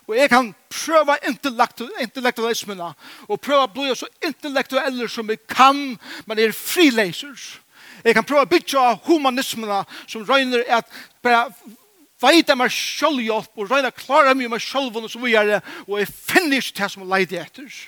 Og 0.08 0.18
jeg 0.18 0.30
kan 0.30 0.50
prøve 0.68 1.16
intellektualismene 1.30 2.90
og 3.30 3.40
prøve 3.42 3.68
å 3.68 3.72
bli 3.72 3.94
så 3.96 4.10
intellektueller 4.26 5.08
som 5.12 5.30
jeg 5.32 5.40
kan, 5.48 5.78
men 6.28 6.42
jeg 6.42 6.52
er 6.52 6.58
frileiser. 6.58 7.38
Jeg 8.04 8.18
kan 8.18 8.28
prøve 8.28 8.44
å 8.44 8.52
bytja 8.52 8.84
humanismene 9.08 9.84
som 10.12 10.26
røyner 10.28 10.66
at 10.76 10.92
bare 11.24 11.48
veita 12.24 12.56
meg 12.56 12.72
sjølvhjelp 12.72 13.60
og 13.60 13.72
røyna 13.72 13.92
klara 13.96 14.36
meg 14.36 14.52
meg 14.52 14.64
sjølvhånden 14.64 15.08
og 15.08 15.14
så 15.14 15.24
videre, 15.24 15.62
og 15.88 16.00
jeg 16.02 16.12
finner 16.12 16.60
ikke 16.60 16.82
det 16.82 16.92
som 16.92 17.04
jeg 17.06 17.14
leide 17.14 17.40
etter. 17.40 17.82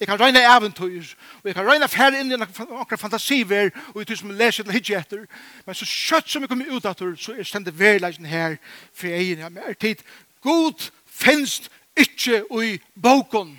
Jeg 0.00 0.08
kan 0.08 0.20
røyne 0.20 0.40
eventyr, 0.56 1.14
og 1.42 1.44
jeg 1.44 1.54
kan 1.54 1.66
røyne 1.68 1.88
færre 1.88 2.20
inn 2.20 2.32
i 2.32 2.36
noen 2.40 2.98
fantasiver, 2.98 3.68
og 3.92 4.00
i 4.00 4.06
tog 4.08 4.16
som 4.16 4.30
leser 4.32 4.64
til 4.64 4.72
hitje 4.72 4.96
etter. 4.96 5.26
Men 5.66 5.76
så 5.76 5.84
kjøtt 5.84 6.30
som 6.32 6.46
jeg 6.46 6.48
kommer 6.48 6.70
ut 6.72 6.88
etter, 6.88 7.10
så 7.20 7.34
er 7.36 7.44
stendet 7.44 7.76
verleisen 7.76 8.24
her, 8.24 8.56
for 8.96 9.12
jeg 9.12 9.36
er 9.36 9.52
mer 9.52 9.76
tid. 9.76 10.00
God 10.40 10.88
finnes 11.04 11.68
ikke 12.00 12.40
i 12.62 12.78
boken. 12.96 13.52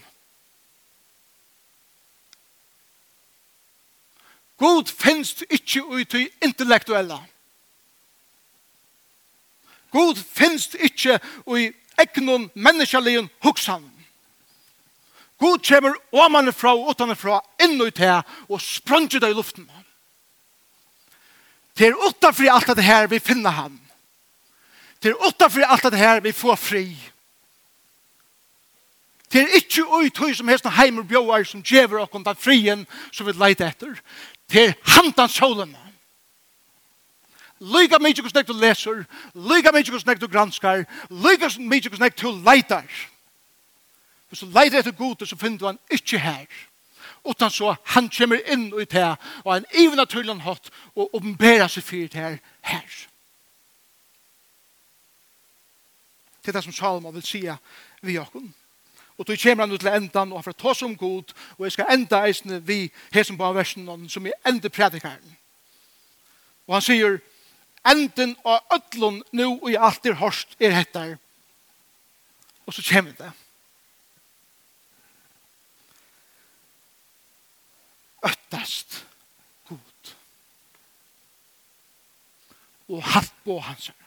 God 4.58 4.90
finnes 4.90 5.44
ikke 5.50 5.86
i 6.02 6.10
det 6.10 6.28
intellektuelle. 6.42 7.22
God 9.92 10.18
finnes 10.18 10.72
ikke 10.74 11.20
i 11.58 11.70
egnon 12.02 12.50
menneskelige 12.54 13.30
hoksan. 13.46 14.01
God 15.42 15.64
kommer 15.66 15.96
omanifra 16.14 16.76
og 16.78 16.92
utanifra 16.94 17.40
inn 17.64 17.80
og 17.82 17.90
ut 17.90 18.02
her 18.02 18.22
og 18.48 18.62
sprunger 18.62 19.20
det 19.20 19.32
i 19.32 19.38
luften. 19.38 19.66
Det 21.78 21.88
er 21.88 21.98
utanfri 21.98 22.50
alt 22.52 22.70
det 22.78 22.86
her 22.86 23.08
vi 23.10 23.20
finner 23.20 23.56
han. 23.56 23.80
Det 25.02 25.12
er 25.12 25.24
utanfri 25.26 25.66
alt 25.66 25.88
det 25.90 25.98
her 25.98 26.22
vi 26.22 26.32
får 26.36 26.60
fri. 26.62 26.86
Det 29.32 29.42
er 29.42 29.56
ikke 29.58 29.88
ui 29.88 30.12
tøy 30.14 30.34
som 30.36 30.50
hesten 30.52 30.74
heimer 30.76 31.08
bjóar 31.08 31.48
som 31.48 31.64
djever 31.64 32.04
og 32.04 32.12
den 32.14 32.38
frien 32.38 32.86
som 33.12 33.26
vi 33.26 33.34
leite 33.34 33.66
etter. 33.66 33.96
Det 34.52 34.68
er 34.68 34.76
handan 34.98 35.30
solen. 35.30 35.74
Lyga 37.62 37.98
mykje 38.02 38.26
hos 38.26 38.36
nek 38.36 38.48
du 38.48 38.54
leser, 38.58 39.06
lyga 39.34 39.72
mykje 39.74 39.94
hos 39.94 40.06
nek 40.06 40.20
du 40.20 40.28
granskar, 40.28 40.86
lyga 41.10 41.50
mykje 41.58 41.94
hos 41.94 42.02
nek 42.02 42.18
du 42.18 42.30
leitar. 42.30 42.86
Lyga 42.86 43.11
Hvis 44.32 44.40
du 44.40 44.46
leiter 44.46 44.80
etter 44.80 44.96
gode, 44.96 45.26
så 45.28 45.36
finner 45.36 45.58
du 45.60 45.66
han 45.66 45.80
ikke 45.92 46.20
her. 46.20 46.46
Utan 47.28 47.52
så 47.52 47.74
han 47.86 48.08
kommer 48.10 48.40
inn 48.48 48.70
og 48.72 48.86
ut 48.86 48.94
her, 48.96 49.18
og 49.44 49.54
han 49.54 49.66
even 49.76 50.00
naturlig 50.00 50.38
hatt, 50.46 50.70
og 50.96 51.16
åpenberer 51.16 51.68
seg 51.68 51.84
fyrt 51.84 52.16
her, 52.16 52.38
her. 52.64 52.94
Det 56.40 56.48
er 56.48 56.58
det 56.58 56.64
som 56.64 56.74
Salma 56.74 57.12
vil 57.12 57.26
si 57.28 57.44
vi 58.02 58.18
åkken. 58.20 58.54
Og 59.18 59.28
då 59.28 59.36
kommer 59.36 59.64
han 59.64 59.72
ut 59.72 59.80
til 59.80 59.90
endan, 59.90 60.32
og 60.32 60.38
han 60.38 60.44
får 60.44 60.52
ta 60.52 60.74
som 60.74 60.96
god, 60.96 61.34
og 61.58 61.66
jeg 61.66 61.72
skal 61.72 61.92
enda 61.92 62.24
eisene 62.26 62.62
vi, 62.68 62.92
her 63.14 63.24
som 63.24 63.38
bare 63.38 63.56
versen, 63.56 64.10
som 64.10 64.26
er 64.26 64.32
enda 64.48 64.70
predikaren. 64.70 65.38
Og 66.68 66.76
han 66.76 66.82
sier, 66.82 67.20
enden 67.86 68.38
av 68.46 68.64
ødlån, 68.74 69.24
nu 69.32 69.60
og 69.62 69.70
i 69.72 69.76
alt 69.76 70.06
er 70.06 70.16
hørst 70.16 70.56
er 70.60 70.72
hettar. 70.72 71.18
Og 72.66 72.74
så 72.74 72.88
kommer 72.94 73.12
det. 73.12 73.32
øttast 78.26 79.06
god. 79.70 80.14
Og 82.90 83.04
hatt 83.14 83.34
på 83.46 83.60
hans 83.60 83.88
herre. 83.92 83.98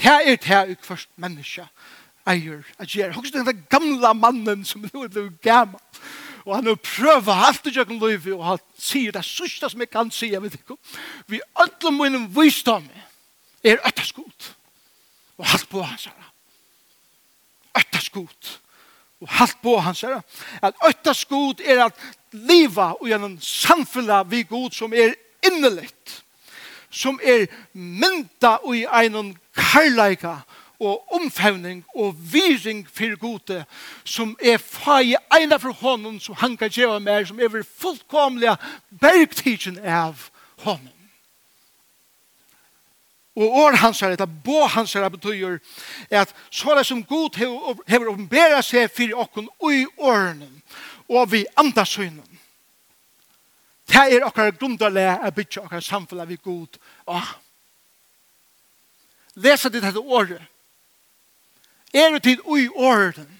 Det 0.00 0.06
er 0.06 0.36
det 0.36 0.50
jeg 0.50 0.76
først 0.86 1.10
menneske 1.16 1.66
eier 2.28 2.62
at 2.78 2.88
gjøre. 2.88 3.12
Hva 3.12 3.40
er 3.40 3.48
den 3.50 3.64
gamle 3.70 4.14
mannen 4.14 4.64
som 4.64 4.84
nå 4.84 5.04
er 5.04 5.12
blevet 5.12 5.40
gammel? 5.44 5.80
Og 6.46 6.54
han 6.56 6.66
har 6.70 6.78
prøvd 6.80 7.28
alt 7.34 7.66
i 7.68 7.74
jøkken 7.74 8.00
livet, 8.00 8.32
og 8.32 8.44
han 8.46 8.62
sier 8.80 9.12
det 9.12 9.24
sørste 9.26 9.68
som 9.68 9.82
jeg 9.82 9.90
kan 9.92 10.10
si, 10.14 10.30
jeg 10.32 10.42
vet 10.42 10.56
ikke. 10.56 10.78
Vi 11.28 11.40
alle 11.60 11.92
mine 11.92 12.22
visdomme 12.34 13.04
er 13.64 13.82
øttast 13.86 14.14
god. 14.16 14.48
Og 15.36 15.46
hatt 15.46 15.68
på 15.68 15.82
hans 15.82 16.08
herre. 16.08 16.30
Øttast 17.78 18.12
god 18.12 18.50
og 19.20 19.28
halt 19.28 19.56
på 19.62 19.76
hans 19.76 20.00
her, 20.00 20.20
At 20.62 20.74
øktas 20.88 21.24
god 21.24 21.60
er 21.64 21.84
at 21.84 21.94
liva 22.32 22.92
og 23.00 23.06
gjennom 23.08 23.38
samfunnet 23.40 24.30
vi 24.30 24.42
god 24.42 24.70
som 24.70 24.92
er 24.92 25.14
innelikt. 25.46 26.22
Som 26.90 27.20
er 27.22 27.46
mynda 27.72 28.56
og 28.62 28.76
i 28.76 28.84
einon 28.84 29.36
karlaika 29.54 30.40
og 30.80 31.12
omfevning 31.12 31.84
og 31.94 32.16
viring 32.32 32.88
for 32.88 33.18
gode 33.20 33.64
som 34.04 34.36
er 34.42 34.56
fag 34.56 35.12
i 35.12 35.16
eina 35.36 35.58
for 35.60 35.72
hånden 35.72 36.20
som 36.20 36.34
han 36.40 36.56
kan 36.56 36.70
gjøre 36.72 37.00
mer 37.00 37.24
som 37.24 37.40
er 37.40 37.62
fullkomlige 37.78 38.56
bergtidsen 39.00 39.78
av 39.78 40.30
hånden. 40.64 40.99
Og 43.40 43.54
år 43.56 43.78
hans 43.80 44.02
er, 44.02 44.12
eller 44.12 44.26
bo 44.44 44.66
hans 44.68 44.94
er, 44.94 45.06
betyr 45.08 45.60
at 46.12 46.32
sånn 46.52 46.82
som 46.84 47.00
god 47.08 47.38
hever 47.88 48.10
åpenbæra 48.12 48.60
seg 48.64 48.90
fyrir 48.92 49.16
okken 49.16 49.48
ui 49.64 49.86
årene 49.96 50.50
og 51.08 51.30
vi 51.32 51.46
andasøynen. 51.58 52.26
Det 53.90 54.02
er 54.12 54.26
okkar 54.26 54.52
grundarlega 54.54 55.16
a 55.24 55.32
bytja 55.34 55.64
okkar 55.64 55.80
samfunnet 55.82 56.28
vi 56.28 56.36
god 56.44 56.76
Ah. 57.08 57.32
Lesa 59.34 59.68
ditt 59.68 59.82
dette 59.82 59.98
året. 59.98 60.42
Er 61.94 62.12
det 62.12 62.22
tid 62.22 62.44
ui 62.44 62.68
årene 62.68 63.39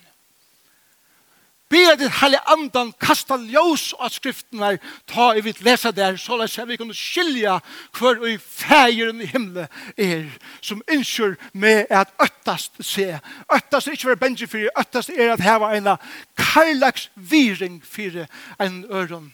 Be 1.70 1.84
at 1.86 2.00
det 2.00 2.10
hele 2.18 2.40
andan 2.50 2.90
kasta 2.98 3.36
ljós 3.38 3.92
av 3.94 4.10
skriften 4.10 4.58
her, 4.58 4.78
ta 5.06 5.28
i 5.38 5.42
vitt 5.44 5.60
lesa 5.62 5.92
der, 5.94 6.16
så 6.18 6.34
la 6.34 6.48
seg 6.50 6.66
vi 6.66 6.78
kunne 6.80 6.96
skilja 6.96 7.60
hver 7.94 8.18
og 8.18 8.26
i 8.26 8.38
fægeren 8.42 9.22
i 9.22 9.28
himle 9.30 9.68
er, 9.94 10.24
som 10.60 10.82
innskjør 10.90 11.36
med 11.54 11.86
at 11.94 12.10
øttast 12.22 12.80
se. 12.82 13.06
Øttast 13.54 13.86
er 13.86 13.94
ikke 13.94 14.10
være 14.10 14.22
benji 14.24 14.48
fyrir, 14.50 14.72
øttast 14.74 15.14
er 15.14 15.36
at 15.36 15.44
heva 15.46 15.70
eina 15.76 15.94
karlags 16.34 17.06
viring 17.14 17.78
fyrir 17.86 18.26
en 18.58 18.82
øron 18.90 19.30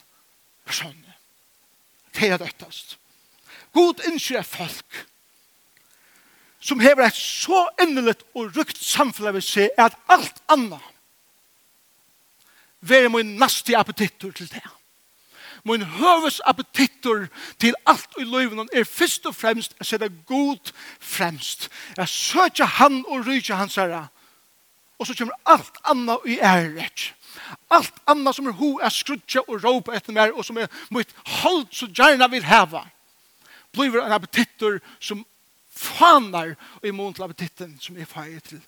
person. 0.67 0.97
Det 2.13 2.29
er 2.29 2.37
at 2.37 2.45
øttast. 2.51 2.99
God 3.73 4.05
innskjør 4.09 4.43
er 4.43 4.51
folk 4.51 5.07
som 6.67 6.81
hever 6.81 7.07
et 7.07 7.17
så 7.17 7.65
innelig 7.81 8.17
og 8.35 8.57
rukt 8.57 8.79
samfunnet 8.83 9.37
vil 9.37 9.45
se 9.45 9.69
at 9.79 9.97
alt 10.11 10.43
annet 10.53 10.93
være 12.81 13.09
min 13.09 13.37
nasti 13.41 13.75
appetittur 13.75 14.33
til 14.33 14.51
det. 14.51 14.63
Min 15.65 15.83
høves 15.83 16.41
appetittur 16.47 17.27
til 17.59 17.75
alt 17.87 18.09
i 18.19 18.25
løyven 18.25 18.69
er 18.73 18.85
først 18.85 19.27
og 19.27 19.35
fremst 19.35 19.75
å 19.81 19.85
sette 19.85 20.09
god 20.29 20.71
fremst. 21.01 21.69
Jeg 21.97 22.09
søker 22.09 22.71
han 22.79 23.03
og 23.09 23.27
ryker 23.27 23.59
hans 23.59 23.75
herre. 23.75 24.07
Og 24.99 25.07
så 25.07 25.17
kommer 25.19 25.35
alt 25.47 25.81
anna 25.85 26.17
i 26.27 26.39
æret. 26.39 27.13
Alt 27.71 27.99
anna 28.07 28.33
som 28.33 28.47
er 28.47 28.55
ho 28.61 28.77
er 28.79 28.95
skrutja 28.95 29.43
og 29.49 29.65
råpa 29.65 29.97
etter 29.97 30.15
mer 30.15 30.33
og 30.33 30.45
som 30.47 30.59
er 30.59 30.71
mitt 30.95 31.11
hold 31.43 31.67
så 31.75 31.89
gjerne 31.91 32.31
vil 32.31 32.47
heva. 32.47 32.87
Blir 33.75 33.99
en 34.01 34.15
appetittur 34.15 34.79
som 35.01 35.25
fanar 35.77 36.55
og 36.81 36.95
mån 36.95 37.15
til 37.15 37.27
appetitten 37.27 37.75
som 37.83 37.99
er 37.99 38.09
feir 38.09 38.41
til 38.41 38.63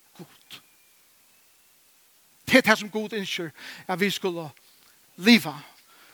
Det 2.49 2.63
er 2.63 2.71
det 2.71 2.79
som 2.79 2.91
god 2.91 3.13
innskjer 3.13 3.51
at 3.89 4.01
vi 4.01 4.11
skulle 4.11 4.49
liva. 5.17 5.55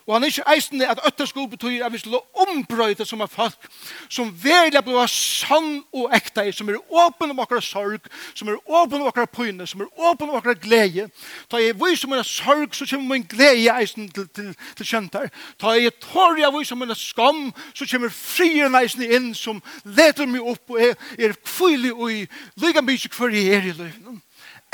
Og 0.07 0.14
han 0.14 0.23
er 0.23 0.29
ikke 0.29 0.53
eisende 0.53 0.88
at 0.88 1.01
øtter 1.07 1.25
skulle 1.25 1.49
bety 1.49 1.79
at 1.81 1.92
vi 1.92 1.99
skulle 1.99 2.18
ombrøyde 2.35 3.05
som 3.09 3.20
er 3.25 3.27
folk 3.27 3.68
som 4.12 4.35
velja 4.42 4.83
blir 4.85 5.07
sann 5.09 5.79
og 5.97 6.12
ekta 6.12 6.44
i, 6.44 6.53
som 6.53 6.68
er 6.68 6.77
åpen 6.92 7.33
om 7.33 7.40
akkurat 7.40 7.64
sorg, 7.64 8.11
som 8.35 8.51
er 8.53 8.59
åpen 8.68 9.01
om 9.01 9.09
akkurat 9.09 9.33
pyne, 9.33 9.66
som 9.66 9.81
er 9.81 9.88
åpen 9.97 10.29
om 10.29 10.37
akkurat 10.37 10.61
glede. 10.61 11.09
Ta 11.49 11.57
jeg 11.57 11.79
vi 11.81 11.97
som 11.97 12.12
er 12.12 12.23
sorg, 12.23 12.77
så 12.77 12.87
kommer 12.90 13.14
min 13.14 13.25
glede 13.31 13.73
eisende 13.79 14.12
til, 14.12 14.29
til, 14.29 14.53
til 14.77 14.90
kjøntar. 14.92 15.33
Ta 15.61 15.73
jeg 15.79 15.97
tår 16.05 16.37
jeg 16.42 16.53
vi 16.59 16.64
som 16.68 16.85
er 16.85 16.94
skam, 16.94 17.42
så 17.75 17.88
kommer 17.90 18.12
frien 18.12 18.77
eisende 18.77 19.09
inn 19.09 19.33
som 19.35 19.62
leder 19.85 20.29
meg 20.29 20.44
opp 20.44 20.77
og 20.77 20.85
er, 20.85 21.01
er 21.18 21.33
kvile 21.40 21.97
og 21.97 22.12
i 22.12 22.27
lyga 22.61 22.85
mye 22.85 23.09
hver 23.09 23.40
jeg 23.40 23.57
er 23.57 23.73
i 23.73 23.77
løyven. 23.81 24.23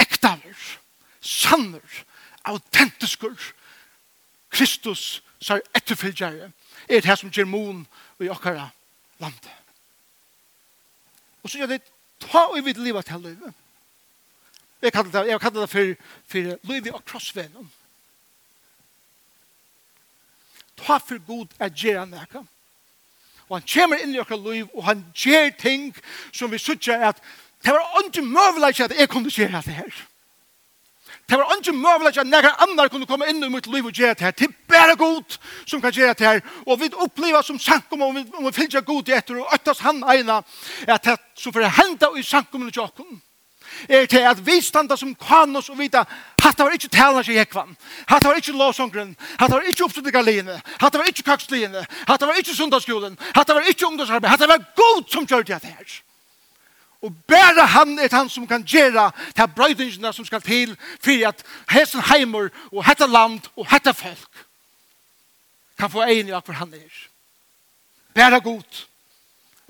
Ekta 0.00 0.40
vers 0.42 0.79
sanner, 1.20 2.04
autentiskur, 2.44 3.36
Kristus 4.50 5.22
sær 5.40 5.62
etterfylgjere, 5.76 6.50
er 6.88 7.00
det 7.00 7.18
som 7.18 7.30
gjør 7.30 7.48
mon 7.48 7.86
i 8.20 8.28
okkara 8.28 8.68
landet. 9.20 9.50
Og 11.42 11.50
så 11.50 11.60
gjør 11.60 11.74
det, 11.74 11.82
ta 12.20 12.46
og 12.50 12.64
vidt 12.64 12.80
livet 12.82 13.06
til 13.06 13.20
livet. 13.24 13.52
Jeg 14.82 14.92
kallar 14.92 15.10
det, 15.12 15.30
jeg 15.30 15.40
kallar 15.40 15.60
det 15.60 15.70
for, 15.70 15.94
for 16.26 16.72
livet 16.72 16.92
og 16.92 17.04
krossvenen. 17.04 17.70
Ta 20.76 20.96
for 20.98 21.20
god 21.26 21.46
er 21.60 21.68
gjerne 21.68 22.16
nekka. 22.16 22.44
Og 23.48 23.58
han 23.58 23.66
kommer 23.66 24.00
inn 24.00 24.14
i 24.14 24.20
okkara 24.22 24.52
liv, 24.52 24.68
og 24.74 24.84
han 24.86 25.02
gjør 25.14 25.50
ting 25.58 25.90
som 26.32 26.52
vi 26.52 26.58
sutja 26.58 27.00
at 27.08 27.20
det 27.64 27.72
var 27.74 28.04
ikke 28.06 28.22
møvelig 28.24 28.80
at 28.80 28.94
jeg 28.98 29.08
kunne 29.08 29.30
gjøre 29.30 29.62
det 29.66 29.74
her. 29.74 30.04
Det 31.30 31.38
var 31.38 31.52
ikke 31.54 31.72
mulig 31.72 32.10
at 32.18 32.26
noen 32.26 32.46
andre 32.58 32.88
kunne 32.90 33.06
komme 33.06 33.28
inn 33.30 33.44
i 33.44 33.48
mitt 33.52 33.68
liv 33.70 33.86
og 33.86 33.94
gjøre 33.94 34.16
det 34.18 34.26
her. 34.26 34.32
Det 34.34 34.48
er 34.48 34.54
bare 34.68 34.96
god 34.98 35.36
som 35.64 35.80
kan 35.80 35.94
gjøre 35.94 36.14
det 36.18 36.26
her. 36.26 36.40
Og 36.66 36.80
vi 36.80 36.90
opplever 36.90 37.42
som 37.46 37.58
sankum 37.58 38.02
om 38.02 38.16
vi, 38.16 38.24
om 38.34 38.48
vi 38.48 38.52
fyller 38.52 38.82
god 38.82 39.08
i 39.08 39.14
etter 39.14 39.38
og 39.38 39.54
øttes 39.54 39.82
han 39.86 40.02
ene 40.10 40.40
at 40.88 41.04
det 41.04 41.18
som 41.38 41.54
får 41.54 41.68
hende 41.78 42.10
i 42.18 42.26
sankum 42.26 42.66
og 42.66 42.76
jokken 42.76 43.20
er 43.88 44.06
til 44.10 44.26
at 44.26 44.40
vi 44.46 44.58
standa 44.60 44.96
som 44.96 45.14
kan 45.14 45.56
oss 45.56 45.70
og 45.70 45.78
vita 45.78 46.02
hatt 46.42 46.58
var 46.58 46.74
ikkje 46.74 46.90
talan 46.90 47.24
seg 47.24 47.36
jekvan 47.38 47.76
hatt 48.10 48.24
var 48.26 48.38
ikkje 48.40 48.56
lovsongren 48.58 49.12
hatt 49.38 49.52
var 49.52 49.68
ikkje 49.70 49.86
oppstudika 49.86 50.22
line 50.26 50.56
hatt 50.80 50.98
var 50.98 51.06
ikkje 51.06 51.28
kaksline 51.28 51.84
hatt 52.08 52.26
var 52.26 52.38
ikkje 52.40 52.56
sundagsskolen. 52.58 53.18
Hatt 53.34 53.48
var 53.48 53.66
ikkje 53.70 53.86
ungdomsarbeid. 53.86 54.30
Hatt 54.30 54.48
var 54.48 54.64
god 54.76 55.04
som 55.08 55.26
gjør 55.26 55.46
det 55.46 55.62
her. 55.62 56.00
Og 57.00 57.14
bare 57.28 57.66
han 57.66 57.98
er 57.98 58.12
han 58.12 58.28
som 58.28 58.46
kan 58.46 58.64
gjøre 58.66 59.10
de 59.36 59.46
brøydingene 59.56 60.12
som 60.12 60.26
skal 60.28 60.42
til 60.44 60.76
for 61.00 61.26
at 61.28 61.44
hesten 61.72 62.04
heimer 62.10 62.50
og 62.72 62.84
hette 62.84 63.08
land 63.08 63.40
og 63.56 63.68
hette 63.70 63.94
folk 63.96 64.46
kan 65.80 65.90
få 65.90 66.04
egen 66.04 66.28
i 66.28 66.34
hva 66.34 66.58
han 66.58 66.74
er. 66.76 66.96
Bare 68.14 68.40
god. 68.44 68.84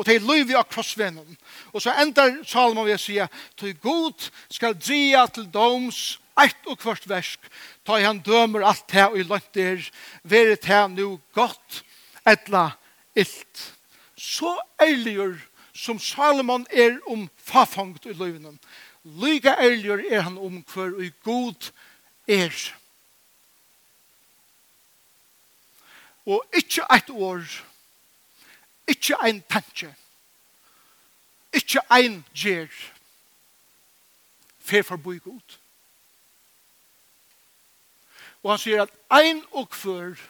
Og 0.01 0.07
til 0.09 0.25
løyvi 0.25 0.57
av 0.57 0.67
krossvennen. 0.67 1.37
Og 1.71 1.83
så 1.85 1.93
endar 2.03 2.41
Salomon 2.49 2.89
ved 2.89 2.97
å 2.97 3.03
si 3.03 3.19
til 3.61 3.77
god 3.85 4.31
skal 4.51 4.75
dria 4.75 5.27
til 5.29 5.47
doms 5.53 6.19
eit 6.41 6.67
og 6.67 6.79
kvart 6.81 7.05
versk 7.11 7.51
ta 7.85 7.99
han 8.01 8.23
dømer 8.25 8.65
alt 8.65 8.87
det 8.93 9.07
og 9.11 9.19
i 9.21 9.27
lønter 9.27 9.85
være 10.25 10.57
det 10.57 10.81
nu 10.95 11.21
godt 11.37 11.83
etla 12.27 12.71
illt. 13.15 13.67
Så 14.17 14.57
ærliggjør 14.83 15.37
som 15.81 15.99
Salomon 15.99 16.67
er 16.71 16.99
om 17.09 17.29
fafangt 17.37 18.05
i 18.07 18.13
løyvnen. 18.13 18.59
Lyga 19.05 19.55
ærligere 19.65 20.11
er 20.13 20.21
han 20.21 20.37
om 20.39 20.61
hver 20.75 20.93
og 20.93 21.13
god 21.25 21.71
er. 22.29 22.53
Og 26.27 26.45
ikke 26.53 26.85
et 26.93 27.11
år, 27.11 27.47
ikke 28.89 29.17
ein 29.25 29.41
tanke, 29.49 29.95
ikke 31.53 31.81
ein 31.91 32.21
gjer, 32.35 32.69
fer 34.61 34.85
forbi 34.85 35.17
god. 35.19 35.57
Og 38.43 38.53
han 38.53 38.61
sier 38.61 38.85
at 38.85 38.93
ein 39.17 39.41
og 39.57 39.73
hver 39.81 40.21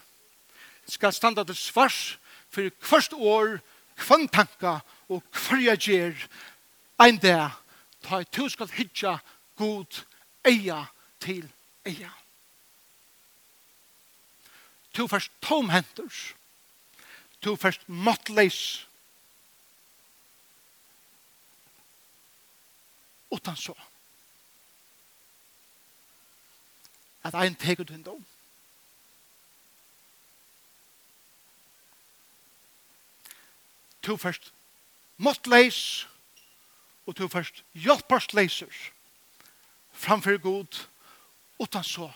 skal 0.86 1.12
standa 1.12 1.42
til 1.44 1.58
svars 1.58 2.18
for 2.50 2.70
hvert 2.86 3.12
år, 3.18 3.58
kvann 3.98 4.28
tanka 4.30 4.78
og 5.10 5.22
hverja 5.34 5.74
gjer 5.74 6.26
ein 7.02 7.18
der 7.18 7.56
ta 8.04 8.20
i 8.22 8.28
to 8.30 8.48
skal 8.48 8.70
hitja 8.70 9.18
god 9.58 10.04
eia 10.46 10.84
til 11.20 11.48
eia. 11.84 12.10
To 14.94 15.06
først 15.06 15.32
tomhenters, 15.42 16.34
to 17.42 17.56
først 17.56 17.88
måttleis, 17.88 18.86
utan 23.30 23.56
så. 23.56 23.74
At 27.22 27.34
ein 27.34 27.54
teker 27.54 27.84
du 27.84 27.92
hindom. 27.92 28.26
To 34.02 34.16
først 34.16 34.52
måttleis, 35.20 36.08
og 37.06 37.18
du 37.18 37.28
først 37.28 37.64
hjelperstleiser 37.74 38.90
framfor 39.92 40.38
god, 40.40 40.86
utan 41.58 41.84
så 41.84 42.10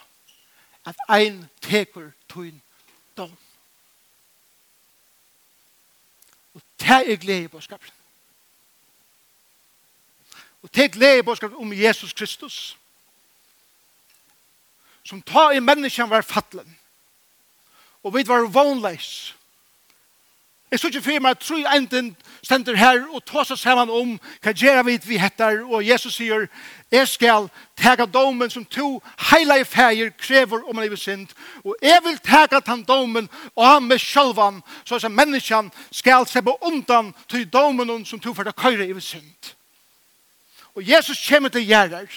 at 0.85 0.95
ein 1.09 1.45
teker 1.61 2.11
tøyn 2.29 2.61
dom. 3.17 3.37
Og 6.53 6.61
det 6.79 6.89
er 7.11 7.15
glede 7.15 7.43
i 7.43 7.47
bådskapen. 7.47 7.91
Og 10.61 10.75
det 10.75 10.83
er 10.83 10.93
glede 10.93 11.19
i 11.19 11.21
bådskapen 11.21 11.57
om 11.57 11.73
Jesus 11.73 12.13
Kristus, 12.13 12.77
som 15.03 15.21
tar 15.21 15.51
i 15.51 15.59
menneskene 15.59 16.09
var 16.09 16.21
fattelen, 16.21 16.77
og 18.03 18.13
vi 18.15 18.27
var 18.27 18.47
vånleis, 18.49 19.35
Jeg 20.71 20.79
tror 20.79 20.89
ikke 20.89 21.01
for 21.01 21.21
meg 21.21 21.35
at 21.35 21.39
tro 21.39 21.55
enden 21.77 22.15
stender 22.43 22.75
her 22.75 23.03
og 23.13 23.21
tar 23.25 23.45
seg 23.45 23.57
sammen 23.57 23.89
om 23.93 24.15
hva 24.43 24.53
gjør 24.53 24.81
vi 24.87 24.97
vi 25.05 25.17
heter, 25.21 25.61
og 25.65 25.85
Jesus 25.85 26.17
sier, 26.17 26.47
jeg 26.91 27.07
skal 27.07 27.49
tega 27.77 28.05
domen 28.05 28.49
som 28.49 28.65
to 28.65 29.01
heilige 29.29 29.65
feir 29.65 30.09
krever 30.17 30.65
om 30.69 30.81
livet 30.81 30.99
synd, 30.99 31.27
og 31.63 31.75
jeg 31.81 32.01
vil 32.05 32.17
tega 32.17 32.59
den 32.65 32.83
domen 32.83 33.29
og 33.55 33.83
med 33.83 34.01
sjølvan, 34.01 34.61
så 34.85 34.97
at 34.97 35.11
menneskene 35.11 35.71
skal 35.91 36.25
se 36.27 36.41
på 36.41 36.57
undan 36.61 37.13
til 37.29 37.45
domen 37.45 38.05
som 38.05 38.19
to 38.19 38.33
for 38.33 38.49
å 38.49 38.57
køyre 38.57 38.89
i 38.89 38.99
synd. 38.99 39.53
Og 40.75 40.83
Jesus 40.83 41.21
kommer 41.29 41.49
til 41.49 41.63
gjerrer, 41.63 42.09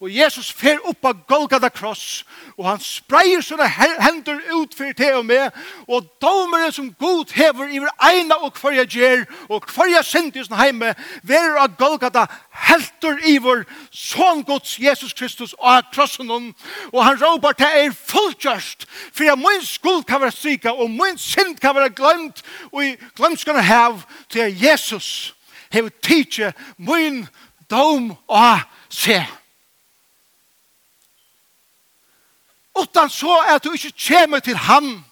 Og 0.00 0.10
Jesus 0.12 0.50
fer 0.52 0.80
opp 0.84 1.04
av 1.08 1.22
Golgata 1.28 1.70
kross, 1.72 2.24
og 2.56 2.66
han 2.68 2.80
spreier 2.84 3.40
sånne 3.44 3.68
hender 3.68 4.42
ut 4.52 4.74
for 4.76 4.92
det 4.96 5.12
og 5.16 5.24
med, 5.28 5.54
og 5.88 6.04
domeren 6.22 6.72
som 6.72 6.90
god 7.00 7.32
hever 7.36 7.72
iver 7.72 7.92
eina 8.04 8.36
og 8.44 8.52
kvarja 8.58 8.84
gjer, 8.84 9.24
og 9.48 9.64
kvarja 9.70 10.02
synd 10.04 10.36
i 10.36 10.44
sånne 10.44 10.60
heime, 10.60 10.92
ver 11.24 11.56
av 11.62 11.78
Golgata 11.80 12.26
helter 12.68 13.16
iver 13.24 13.64
sånn 13.88 14.44
gods 14.44 14.76
Jesus 14.82 15.16
Kristus 15.16 15.54
av 15.60 15.88
krossen 15.94 16.28
hon, 16.32 16.50
og 16.92 17.00
han 17.04 17.20
råper 17.22 17.56
til 17.56 17.80
er 17.86 17.96
fulltjørst, 17.96 18.84
for 19.12 19.24
jeg 19.24 19.40
min 19.40 19.64
skuld 19.64 20.04
kan 20.04 20.20
være 20.20 20.36
strika, 20.36 20.76
og 20.76 20.92
min 20.92 21.16
synd 21.20 21.56
kan 21.62 21.76
være 21.78 21.94
glemt, 21.96 22.44
og 22.72 22.84
i 22.84 22.94
glemskene 23.16 23.64
hev 23.64 24.02
til 24.28 24.52
Jesus 24.60 25.32
hever 25.72 25.90
tidsje 26.02 26.52
min 26.76 27.24
dom 27.70 28.12
av 28.28 28.64
seg. 28.92 29.24
utan 32.82 33.10
så 33.10 33.38
at 33.48 33.64
du 33.64 33.72
ikke 33.72 33.92
kommer 34.08 34.38
til 34.38 34.56
ham, 34.56 35.04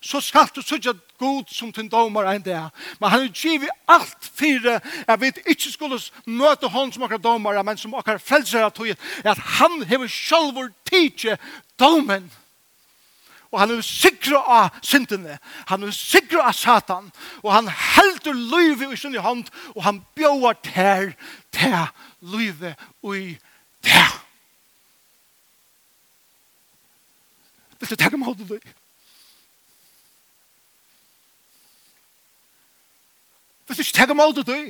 så 0.00 0.20
skal 0.20 0.48
du 0.56 0.62
sørge 0.62 0.94
god 1.18 1.44
som 1.50 1.72
til 1.72 1.88
domar 1.90 2.28
enn 2.30 2.42
det. 2.42 2.58
Men 3.00 3.10
han 3.10 3.28
giv 3.34 3.64
i 3.66 3.70
alt 3.90 4.30
fire, 4.38 4.78
jeg 5.08 5.20
vet 5.20 5.40
ikke 5.46 5.72
skulle 5.72 5.98
møte 6.26 6.70
hon 6.70 6.92
som 6.92 7.02
akkurat 7.02 7.24
domar, 7.24 7.62
men 7.62 7.78
som 7.78 7.94
akkurat 7.94 8.22
frelser 8.22 8.66
at 8.66 8.74
tog, 8.74 8.92
at 9.24 9.38
han 9.58 9.82
hever 9.82 10.06
sjølvor 10.06 10.70
tidsje 10.86 11.38
domen. 11.80 12.30
Og 13.50 13.60
han 13.60 13.70
er 13.72 13.82
sikra 13.82 14.42
av 14.44 14.80
syndene, 14.84 15.38
han 15.66 15.82
er 15.82 15.92
sikra 15.96 16.50
av 16.50 16.56
satan, 16.56 17.08
og 17.42 17.52
han 17.54 17.70
heldur 17.72 18.36
løyve 18.36 18.92
i 18.92 18.96
sin 19.00 19.16
hånd, 19.16 19.48
og 19.74 19.82
han 19.86 20.02
bjøver 20.14 20.58
ter, 20.62 21.12
ter 21.52 21.88
løyve 22.20 22.74
i 23.16 23.38
ter. 23.82 24.27
Vil 27.78 27.90
du 27.90 27.96
takke 27.96 28.18
meg 28.18 28.26
hodet 28.26 28.48
du? 28.48 28.58
Vil 33.68 33.76
du 33.76 33.82
ikke 33.82 33.98
takke 34.00 34.14
meg 34.14 34.26
hodet 34.26 34.46
du? 34.46 34.60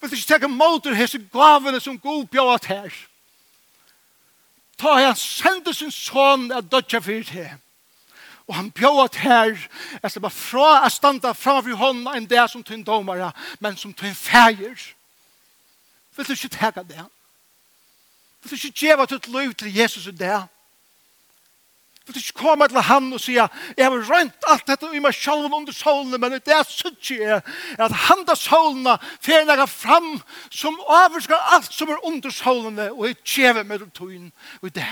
Vil 0.00 0.10
du 0.10 0.16
ikke 0.16 0.32
takke 0.32 0.48
meg 0.50 0.68
hodet 0.76 0.96
hese 0.98 1.18
gavene 1.32 1.80
som 1.80 1.98
god 1.98 2.24
bjøret 2.26 2.64
her? 2.72 2.96
Ta 4.78 4.96
han 4.98 5.16
sende 5.16 5.74
sin 5.74 5.90
son 5.90 6.50
av 6.52 6.66
dødja 6.66 7.00
fyrir 7.00 7.24
til 7.24 7.50
Og 8.46 8.54
han 8.54 8.70
bjøret 8.70 9.14
her, 9.16 9.54
jeg 10.02 10.10
slipper 10.10 10.28
fra 10.28 10.82
å 10.84 10.88
standa 10.92 11.32
framfor 11.32 11.78
hånden 11.80 12.10
enn 12.12 12.26
det 12.28 12.42
som 12.52 12.60
tøyn 12.62 12.82
domare, 12.84 13.30
men 13.56 13.76
som 13.80 13.94
tøyn 13.96 14.12
feir. 14.14 14.74
Vil 16.16 16.26
du 16.28 16.32
ikke 16.34 16.52
tega 16.52 16.84
det? 16.84 17.06
Vil 18.44 18.60
du 18.60 18.66
ikke 18.66 18.86
gjøre 18.86 19.06
ditt 19.08 19.28
liv 19.32 19.54
til 19.54 19.76
Jesus 19.76 20.06
i 20.06 20.12
det? 20.12 20.36
Vil 22.06 22.14
du 22.14 22.20
ikke 22.20 22.42
komme 22.42 22.68
til 22.68 22.82
han 22.84 23.06
og 23.16 23.20
si 23.22 23.38
jeg 23.38 23.48
har 23.78 23.94
rønt 24.10 24.48
alt 24.52 24.66
dette 24.68 24.90
i 24.92 25.00
meg 25.00 25.16
selv 25.16 25.48
under 25.48 25.72
solene, 25.72 26.20
men 26.20 26.36
det 26.36 26.52
er 26.52 26.66
sånn 26.68 26.98
jeg 27.08 27.40
at 27.80 27.96
han 28.08 28.26
da 28.28 28.36
solene 28.36 28.98
fer 29.24 29.48
jeg 29.48 29.68
fram 29.72 30.10
som 30.52 30.76
avvarsker 30.84 31.48
alt 31.56 31.72
som 31.72 31.88
er 31.88 32.04
under 32.04 32.30
solene, 32.30 32.90
og 32.92 33.08
jeg 33.08 33.16
gjør 33.24 33.62
med 33.64 33.88
tøyen 33.96 34.28
og 34.60 34.74
det. 34.76 34.90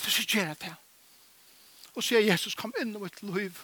Vil 0.00 0.16
du 0.16 0.20
ikke 0.24 0.40
gjøre 0.40 0.56
det? 0.64 0.74
Og 1.94 2.02
sier 2.02 2.24
Jesus, 2.24 2.56
kom 2.56 2.72
inn 2.80 2.96
i 2.96 3.00
mitt 3.04 3.20
liv, 3.22 3.60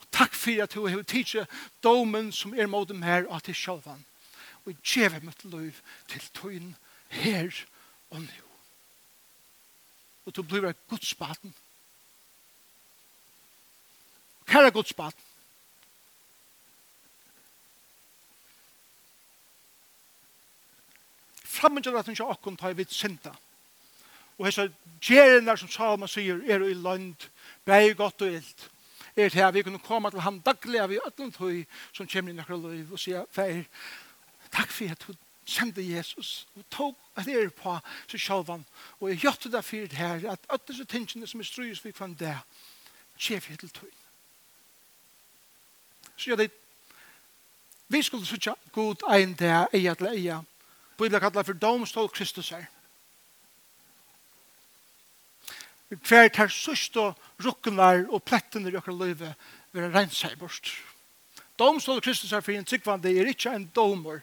og 0.00 0.08
takk 0.10 0.32
for 0.34 0.64
at 0.64 0.72
du 0.72 0.86
har 0.88 1.02
tidset 1.04 1.60
domen 1.84 2.32
som 2.32 2.56
er 2.56 2.66
mot 2.66 2.88
dem 2.88 3.04
her, 3.04 3.28
og 3.28 3.44
til 3.44 3.54
sjølven. 3.54 4.06
Og 4.64 4.72
jeg 4.72 4.80
gjør 4.80 5.20
mitt 5.28 5.44
liv 5.44 5.76
til 6.08 6.24
tøyen 6.32 6.72
her 7.10 7.50
og 8.10 8.20
nå. 8.22 8.46
Og 10.26 10.36
du 10.36 10.42
blir 10.42 10.68
et 10.68 10.86
godsbaten. 10.88 11.54
Hva 14.50 14.66
er 14.66 14.74
godsbaten? 14.74 15.26
til 21.60 21.96
at 21.96 22.06
hun 22.06 22.12
ikke 22.12 22.24
akkurat 22.24 22.58
tar 22.58 22.72
vidt 22.72 22.92
sinta. 22.92 23.30
Og 24.38 24.46
hessa 24.46 24.68
gjerna 25.04 25.56
som 25.56 25.68
Salma 25.68 26.06
sier 26.08 26.40
er 26.48 26.62
i 26.64 26.74
land, 26.74 27.28
bæg 27.64 27.96
godt 27.96 28.22
og 28.22 28.36
ilt. 28.38 28.70
Er 29.16 29.28
til 29.28 29.40
at 29.44 29.54
vi 29.54 29.62
kunne 29.62 29.78
komme 29.78 30.10
til 30.10 30.20
ham 30.20 30.40
daglig 30.40 30.80
av 30.80 30.92
i 30.92 30.98
ötlund 30.98 31.36
høy 31.36 31.66
som 31.92 32.08
kommer 32.08 32.32
i 32.32 32.36
nekra 32.38 32.56
løy 32.56 32.86
og 32.90 32.98
sier, 32.98 33.26
Fær, 33.30 33.64
takk 34.52 34.72
for 34.72 34.94
at 34.94 35.04
du 35.06 35.12
kjente 35.50 35.84
Jesus 35.84 36.46
og 36.56 36.64
tog 36.70 36.96
at 37.16 37.26
det 37.26 37.36
er 37.36 37.50
på 37.54 37.76
seg 38.10 38.20
selv 38.20 38.52
og 39.00 39.08
jeg 39.10 39.18
gjør 39.24 39.38
det 39.50 39.64
for 39.64 39.92
det 39.92 39.98
her 39.98 40.30
at 40.32 40.46
alle 40.48 40.68
disse 40.68 40.84
tingene 40.84 41.26
som 41.26 41.40
er 41.40 41.48
strøys 41.48 41.84
vi 41.84 41.92
kan 41.92 42.14
det 42.14 42.36
kjef 43.18 43.48
helt 43.50 43.60
til 43.60 43.70
tog 43.70 43.96
så 46.20 46.30
gjør 46.30 46.36
det. 46.36 46.50
Vi 47.88 48.02
skulle 48.02 48.26
sitte 48.26 48.54
god 48.72 49.02
ein 49.08 49.32
det 49.34 49.54
eia 49.72 49.94
til 49.94 50.06
eia. 50.06 50.42
Bibelen 50.98 51.20
kallar 51.20 51.42
for 51.42 51.56
domstol 51.56 52.08
Kristus 52.08 52.50
her 52.52 52.66
hver 55.90 56.28
tar 56.30 56.46
sørst 56.46 56.96
og 57.02 57.18
rukkenar 57.42 58.04
og 58.14 58.22
plettene 58.22 58.70
i 58.70 58.76
okker 58.78 58.94
løyve 58.94 59.32
vil 59.72 59.90
rense 59.90 60.28
i 60.30 60.36
bort. 60.38 60.70
Domstol 61.58 62.00
Kristus 62.00 62.30
her 62.30 62.40
for 62.40 62.54
en 62.54 62.64
tryggvande 62.64 63.10
er 63.10 63.26
ikke 63.26 63.50
en 63.50 63.66
domer, 63.74 64.20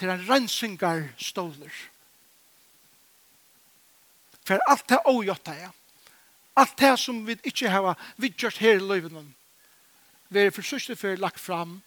til 0.00 0.08
en 0.08 0.22
rensingar 0.24 1.02
ståler. 1.20 1.72
For 4.48 4.62
alt 4.64 4.88
det 4.88 5.02
ågjøtta 5.06 5.52
er, 5.52 5.74
alt 6.56 6.78
det 6.80 6.94
som 6.98 7.20
vi 7.26 7.36
ikke 7.44 7.68
har 7.68 7.98
vidgjørt 8.16 8.62
her 8.64 8.78
i 8.78 8.86
løyvenen, 8.86 9.34
vi 10.30 10.46
er 10.46 10.54
for 10.54 10.64
sørste 10.64 10.96
for 10.96 11.20
lagt 11.20 11.40
fram. 11.40 11.80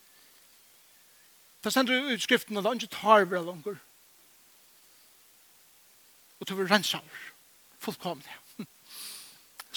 Da 1.63 1.71
sender 1.71 1.95
vi 1.95 2.13
ut 2.13 2.21
skriften, 2.21 2.57
og 2.57 2.63
det 2.63 2.69
er 2.69 2.81
ikke 2.81 2.95
tar 2.95 3.25
vi 3.25 3.39
langer. 3.39 3.77
Og 6.39 6.47
til 6.47 6.57
vi 6.59 6.69
rensaver, 6.69 7.27
fullkomne, 7.79 8.39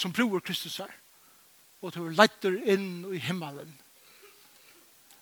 som 0.01 0.13
bror 0.13 0.39
Kristus 0.39 0.79
er, 0.79 0.91
og 1.81 1.93
til 1.93 2.09
vi 2.09 2.15
leiter 2.15 2.59
inn 2.67 3.05
i 3.15 3.21
himmelen, 3.23 3.71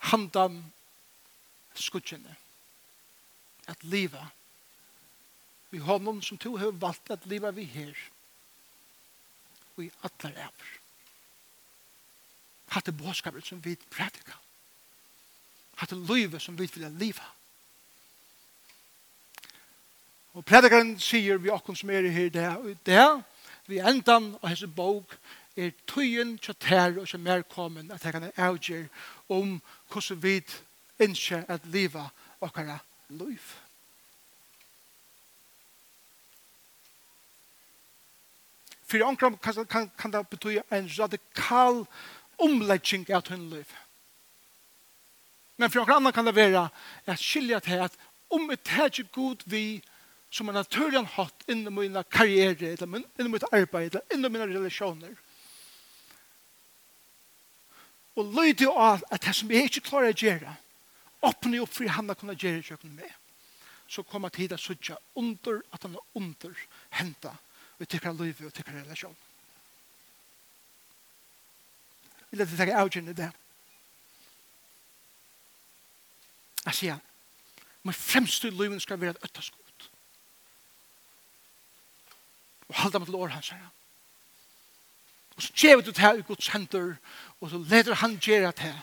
handan 0.10 0.64
skudgjene 1.76 2.36
at 3.68 3.84
leva 3.84 4.28
vi 5.72 5.82
honom 5.84 6.22
som 6.22 6.38
to 6.38 6.56
har 6.58 6.72
valgt 6.72 7.12
at 7.12 7.26
leva 7.26 7.52
vi 7.52 7.64
her 7.64 7.94
og 9.76 9.84
i 9.84 9.92
atler 10.08 10.38
æver 10.48 10.74
hatt 12.76 12.86
det 12.86 12.98
båskapet 12.98 13.48
som 13.48 13.64
vi 13.66 13.76
prædika 13.92 14.38
hatt 15.82 15.92
det 15.92 16.04
livet 16.10 16.42
som 16.42 16.58
vi 16.60 16.70
vil 16.74 16.92
leva 17.00 17.28
og 20.36 20.46
prædikaren 20.46 20.98
sier 21.00 21.38
vi 21.38 21.52
okkur 21.52 21.76
som 21.76 21.90
er 21.90 22.10
her 22.12 22.30
det 22.30 22.48
og 22.58 22.86
det 22.86 23.24
vi 23.68 23.80
endan 23.80 24.36
og 24.42 24.50
hese 24.50 24.68
bok 24.68 25.18
er 25.56 25.72
tøyen 25.88 26.38
tjatær 26.38 27.00
og 27.00 27.08
som 27.08 27.28
er 27.28 27.42
kommet 27.42 27.92
at 27.92 28.04
jeg 28.04 28.14
kan 28.14 28.32
avgjør 28.36 28.88
om 29.30 29.62
hvordan 29.92 30.24
vi 30.24 30.42
innskje 31.00 31.46
at 31.48 31.66
leva 31.66 32.10
okkara 32.42 32.80
liv. 33.10 33.42
For 38.86 39.04
omkring 39.04 39.38
kan, 39.38 39.66
kan, 39.66 39.92
kan 39.98 40.12
det 40.12 40.28
bety 40.30 40.60
en 40.72 40.90
radikal 41.00 41.86
omlegging 42.38 43.06
av 43.14 43.22
tunn 43.22 43.50
liv. 43.50 43.74
Men 45.58 45.72
for 45.72 45.80
omkring 45.80 46.14
kan 46.14 46.26
det 46.26 46.36
være 46.36 46.70
at 47.06 47.20
skilja 47.20 47.60
til 47.60 47.86
at 47.88 47.98
om 48.30 48.52
et 48.52 48.62
tætje 48.64 49.04
god 49.12 49.44
vi 49.46 49.82
som 50.30 50.50
en 50.50 50.58
naturlig 50.58 51.06
hatt 51.16 51.46
innen 51.48 51.74
min 51.74 51.98
karriere, 52.12 52.76
innen 52.76 53.32
mitt 53.32 53.46
arbeid, 53.52 53.96
innen 54.14 54.32
mine 54.32 54.48
relasjoner. 54.50 55.16
Og 58.16 58.34
løy 58.36 58.54
av 58.68 59.04
at 59.12 59.24
det 59.24 59.36
som 59.36 59.52
jeg 59.52 59.70
ikke 59.70 59.90
klarer 59.90 60.14
å 60.14 60.20
gjøre, 60.20 60.56
åpne 61.28 61.62
opp 61.64 61.74
for 61.74 61.92
han 61.92 62.12
å 62.12 62.18
kunne 62.18 62.38
gjøre 62.38 62.64
kjøkken 62.66 62.96
med. 62.98 63.12
Så 63.88 64.04
kommer 64.08 64.34
tid 64.34 64.56
å 64.56 64.60
sutja 64.60 64.98
under 65.20 65.62
at 65.76 65.86
han 65.86 65.98
er 65.98 66.20
under 66.20 66.66
henta 66.98 67.36
og 67.80 67.90
tykker 67.90 68.16
liv 68.18 68.40
og 68.46 68.54
tykker 68.56 68.80
relasjon. 68.80 69.16
Vil 72.32 72.42
jeg 72.42 72.58
tenke 72.58 72.78
avgjørende 72.80 73.16
det? 73.16 73.30
Jeg 76.66 76.78
sier, 76.80 77.02
men 77.86 77.94
fremst 77.94 78.48
i 78.48 78.50
livet 78.50 78.82
skal 78.82 79.00
være 79.00 79.14
et 79.14 79.28
øttaskot. 79.28 79.90
Og 82.66 82.80
halda 82.82 83.00
meg 83.00 83.12
til 83.12 83.20
år 83.22 83.36
hans 83.36 83.52
her. 83.54 83.68
Og 85.36 85.44
så 85.44 85.54
gjør 85.60 85.84
du 85.84 85.92
det 85.92 86.02
her 86.02 86.18
i 86.18 86.26
Guds 86.26 86.48
hender, 86.48 86.96
og 87.40 87.52
så 87.52 87.60
leder 87.70 88.00
han 88.02 88.18
gjøre 88.18 88.52
det 88.56 88.66
her 88.66 88.82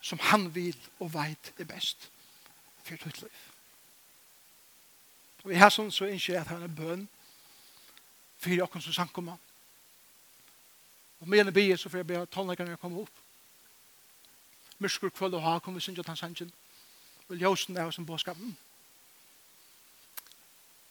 som 0.00 0.18
han 0.18 0.48
vil 0.54 0.76
og 0.98 1.12
veit 1.14 1.52
det 1.58 1.68
best 1.68 2.10
for 2.84 2.96
ditt 2.96 3.22
liv. 3.22 3.44
Og 5.44 5.52
i 5.52 5.58
her 5.58 5.72
sånn 5.72 5.92
så 5.94 6.08
innskjer 6.08 6.36
jeg 6.36 6.44
at 6.44 6.52
han 6.52 6.64
er 6.66 6.72
bøn 6.72 7.06
for 8.38 8.50
dere 8.54 8.82
som 8.82 8.94
sankommer. 8.94 9.38
Og 11.20 11.28
med 11.28 11.46
en 11.46 11.54
bie 11.54 11.76
så 11.76 11.90
får 11.90 12.02
jeg 12.02 12.10
be 12.10 12.20
at 12.22 12.30
tannleggerne 12.30 12.76
kommer 12.76 13.06
opp. 13.06 13.24
Myrskur 14.78 15.10
kvöld 15.10 15.34
og 15.34 15.42
ha 15.42 15.58
kommer 15.58 15.80
vi 15.80 15.86
synger 15.88 16.04
at 16.04 16.12
han 16.12 16.20
sangen 16.20 16.52
og 17.28 17.36
ljósen 17.36 17.76
er 17.76 17.84
hos 17.84 17.98
en 17.98 18.06
båskapen. 18.06 18.56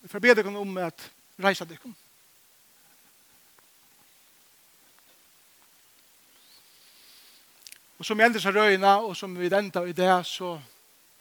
Vi 0.01 0.08
får 0.08 0.20
be 0.20 0.36
dere 0.36 0.58
om 0.58 0.78
at 0.78 1.12
reisa 1.39 1.66
dere 1.66 1.93
Og 7.98 8.06
som 8.06 8.20
jeg 8.20 8.84
av 8.84 9.06
og 9.06 9.18
som 9.18 9.39
vi 9.39 9.50
enda 9.50 9.82
i 9.86 9.91
det, 9.91 10.26
så 10.26 10.60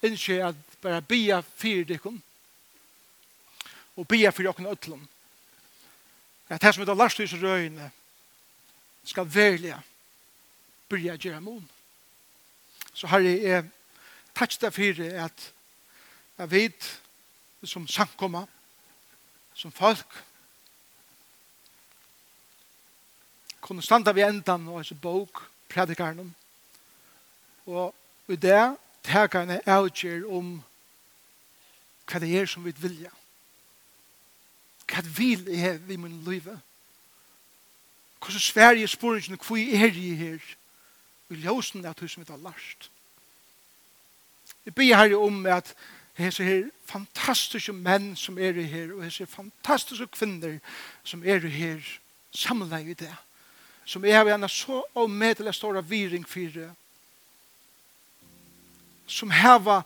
innskje 0.03 0.35
jeg 0.35 0.49
at 0.49 0.81
bare 0.83 1.03
bia 1.03 1.41
fyrir 1.41 1.85
dikken, 1.85 2.22
og 3.97 4.09
bia 4.09 4.31
fyrir 4.31 4.51
okken 4.51 4.66
ødlom. 4.66 5.09
At 6.49 6.62
her 6.62 6.72
som 6.72 6.81
vi 6.81 6.87
da 6.87 6.95
lærst 6.95 7.18
hos 7.18 7.33
røyene, 7.43 7.91
skal 9.05 9.35
velja 9.35 9.81
byrja 10.89 11.16
gjerra 11.16 11.41
mon. 11.41 11.64
Så 12.95 13.09
herre, 13.11 13.33
jeg 13.43 13.64
takk 14.37 14.55
deg 14.61 14.74
fyrir 14.74 15.18
at 15.24 15.51
jeg 16.39 16.51
vet 16.51 16.89
som 17.66 17.87
samkomma, 17.89 18.45
som 19.57 19.72
folk, 19.72 20.22
kunne 23.61 23.83
standa 23.83 24.12
vi 24.14 24.22
endan 24.22 24.68
og 24.68 24.79
hans 24.79 24.93
bok, 25.03 25.43
predikarnum, 25.72 26.29
Og 27.67 27.95
i 28.29 28.37
det 28.37 28.77
tar 29.03 29.31
han 29.33 29.61
avgjør 29.67 30.27
om 30.31 30.57
hva 32.07 32.21
det 32.23 32.31
er 32.39 32.47
som 32.47 32.64
vi 32.64 32.75
vilja. 32.79 33.11
Hva 34.87 35.03
vil 35.17 35.49
jeg 35.51 35.81
i 35.91 35.97
min 35.99 36.23
liv? 36.27 36.47
Hvordan 38.19 38.41
svær 38.41 38.79
jeg 38.79 38.89
spør 38.89 39.19
ikke 39.19 39.39
hva 39.49 39.59
er 39.59 39.91
jeg 39.91 40.19
her? 40.19 40.55
Vi 41.29 41.43
løsen 41.43 41.83
det 41.83 41.91
at 41.91 42.11
som 42.11 42.23
vi 42.23 42.33
har 42.33 42.39
lært. 42.39 42.91
Jeg 44.64 44.75
ber 44.75 44.97
her 44.97 45.17
om 45.19 45.47
at 45.47 45.75
hese 46.14 46.45
her 46.45 46.71
fantastiske 46.87 47.73
menn 47.73 48.14
som 48.17 48.39
er 48.39 48.53
her, 48.62 48.95
og 48.95 49.05
hese 49.05 49.27
fantastiske 49.27 50.07
kvinner 50.07 50.59
som 51.05 51.25
er 51.25 51.47
her, 51.47 51.83
samleie 52.31 52.91
i 52.91 52.95
det. 52.95 53.14
Som 53.85 54.05
er 54.05 54.25
vi 54.25 54.31
en 54.35 54.49
så 54.49 54.83
omedelig 54.95 55.55
store 55.55 55.85
viring 55.85 56.29
for 56.29 56.75
som 59.07 59.30
heva 59.30 59.82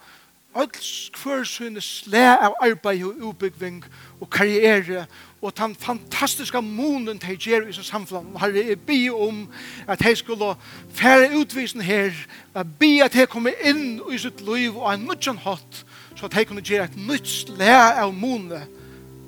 alls 0.54 1.10
hver 1.22 1.44
sine 1.46 1.80
slæ 1.80 2.24
av 2.42 2.56
arbeid 2.60 3.04
og 3.04 3.20
utbyggving 3.30 3.84
og 4.20 4.30
karriere 4.30 5.06
og 5.42 5.54
den 5.56 5.74
fantastiska 5.74 6.60
månen 6.60 7.18
de 7.18 7.36
gjør 7.36 7.68
i 7.68 7.72
sin 7.72 7.84
samfunn. 7.84 8.36
Herre, 8.38 8.66
jeg 8.66 8.80
bi 8.80 9.08
om 9.10 9.48
at 9.88 10.02
jeg 10.04 10.16
skulle 10.16 10.54
fære 10.92 11.30
utvisen 11.38 11.80
her, 11.80 12.10
at 12.54 12.66
bi 12.78 12.98
at 13.00 13.14
jeg 13.16 13.28
kommer 13.28 13.52
inn 13.64 14.00
i 14.12 14.18
sitt 14.18 14.40
liv 14.44 14.76
og 14.76 14.92
en 14.94 15.06
nødjan 15.08 15.38
hatt, 15.38 15.84
så 16.16 16.26
at 16.26 16.36
jeg 16.36 16.46
kunne 16.46 16.62
gjøre 16.62 16.84
et 16.84 16.96
nytt 16.96 17.28
slæ 17.28 17.72
av 18.02 18.12
måne 18.14 18.66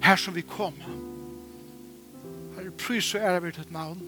her 0.03 0.17
som 0.17 0.35
vi 0.35 0.45
kommer. 0.45 0.91
Herre, 2.59 2.71
prys 2.71 3.15
og 3.15 3.21
ære 3.21 3.43
vi 3.43 3.49
et 3.49 3.73
navn. 3.73 4.03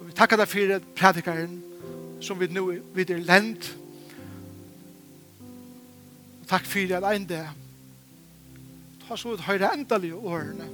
Og 0.00 0.06
vi 0.08 0.12
takker 0.12 0.40
deg 0.40 0.48
for 0.48 0.78
predikaren 0.96 1.62
som 2.20 2.40
vi 2.40 2.48
nå 2.50 2.72
vidder 2.94 3.22
lendt, 3.22 3.76
Takk 6.46 6.66
fyrir 6.66 6.96
at 6.96 7.04
ein 7.04 7.26
dag. 7.26 7.48
Ta 9.02 9.16
så 9.18 9.32
ut 9.34 9.42
høyre 9.42 9.72
endelig 9.74 10.12
årene. 10.14 10.68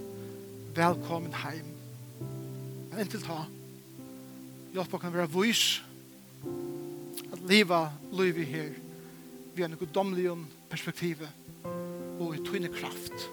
Velkommen 0.77 1.33
heim. 1.33 1.69
Men 2.91 3.01
inntil 3.01 3.23
ta. 3.25 3.47
Hjelp 4.73 4.93
å 4.93 5.01
kan 5.01 5.15
være 5.15 5.31
vois. 5.33 5.81
At 7.33 7.41
liva 7.49 7.87
livet 8.13 8.49
her. 8.53 8.75
Vi 9.57 9.65
har 9.65 9.73
noe 9.73 9.89
domlige 9.95 10.37
perspektiv. 10.69 11.25
Og 12.21 12.37
i 12.37 12.43
tøyne 12.45 12.69
kraft. 12.73 13.29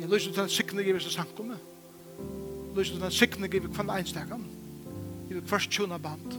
Jeg 0.00 0.08
lyser 0.08 0.32
til 0.32 0.40
den 0.40 0.52
sikne 0.52 0.84
giver 0.86 1.02
som 1.02 1.12
sankomme 1.18 1.56
Lyser 2.76 2.94
til 2.94 3.02
den 3.02 3.12
sikne 3.12 3.48
giver 3.50 3.72
kvann 3.72 3.90
einstekan. 3.90 4.44
i 5.28 5.34
hver 5.34 5.46
først 5.46 5.70
tjona 5.70 5.98
band. 5.98 6.32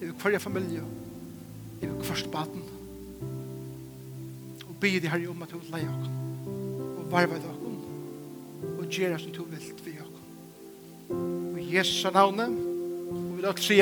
i 0.00 0.06
hver 0.06 0.38
familie. 0.38 0.82
i 1.82 1.86
hver 1.86 2.04
først 2.04 2.30
baden 2.30 2.73
bygge 4.84 5.00
de 5.00 5.08
herre 5.08 5.30
om 5.32 5.42
at 5.42 5.52
du 5.52 5.56
vil 5.58 5.70
leie 5.72 5.88
oss 5.88 6.08
og 7.00 7.06
varve 7.12 7.38
deg 7.40 7.48
oss 7.48 8.74
og 8.74 8.88
gjøre 8.92 9.18
som 9.22 9.32
du 9.32 9.42
vil 9.48 9.62
vi 9.84 9.96
oss. 10.04 10.24
Og 11.08 11.60
i 11.62 11.68
Jesu 11.72 12.10
navnet 12.12 12.52
og 13.08 13.22
vi 13.30 13.36
vil 13.38 13.48
også 13.48 13.70
si 13.70 13.80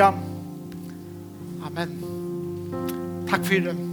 Amen. 1.62 1.98
Takk 3.30 3.46
for 3.46 3.66
det. 3.70 3.91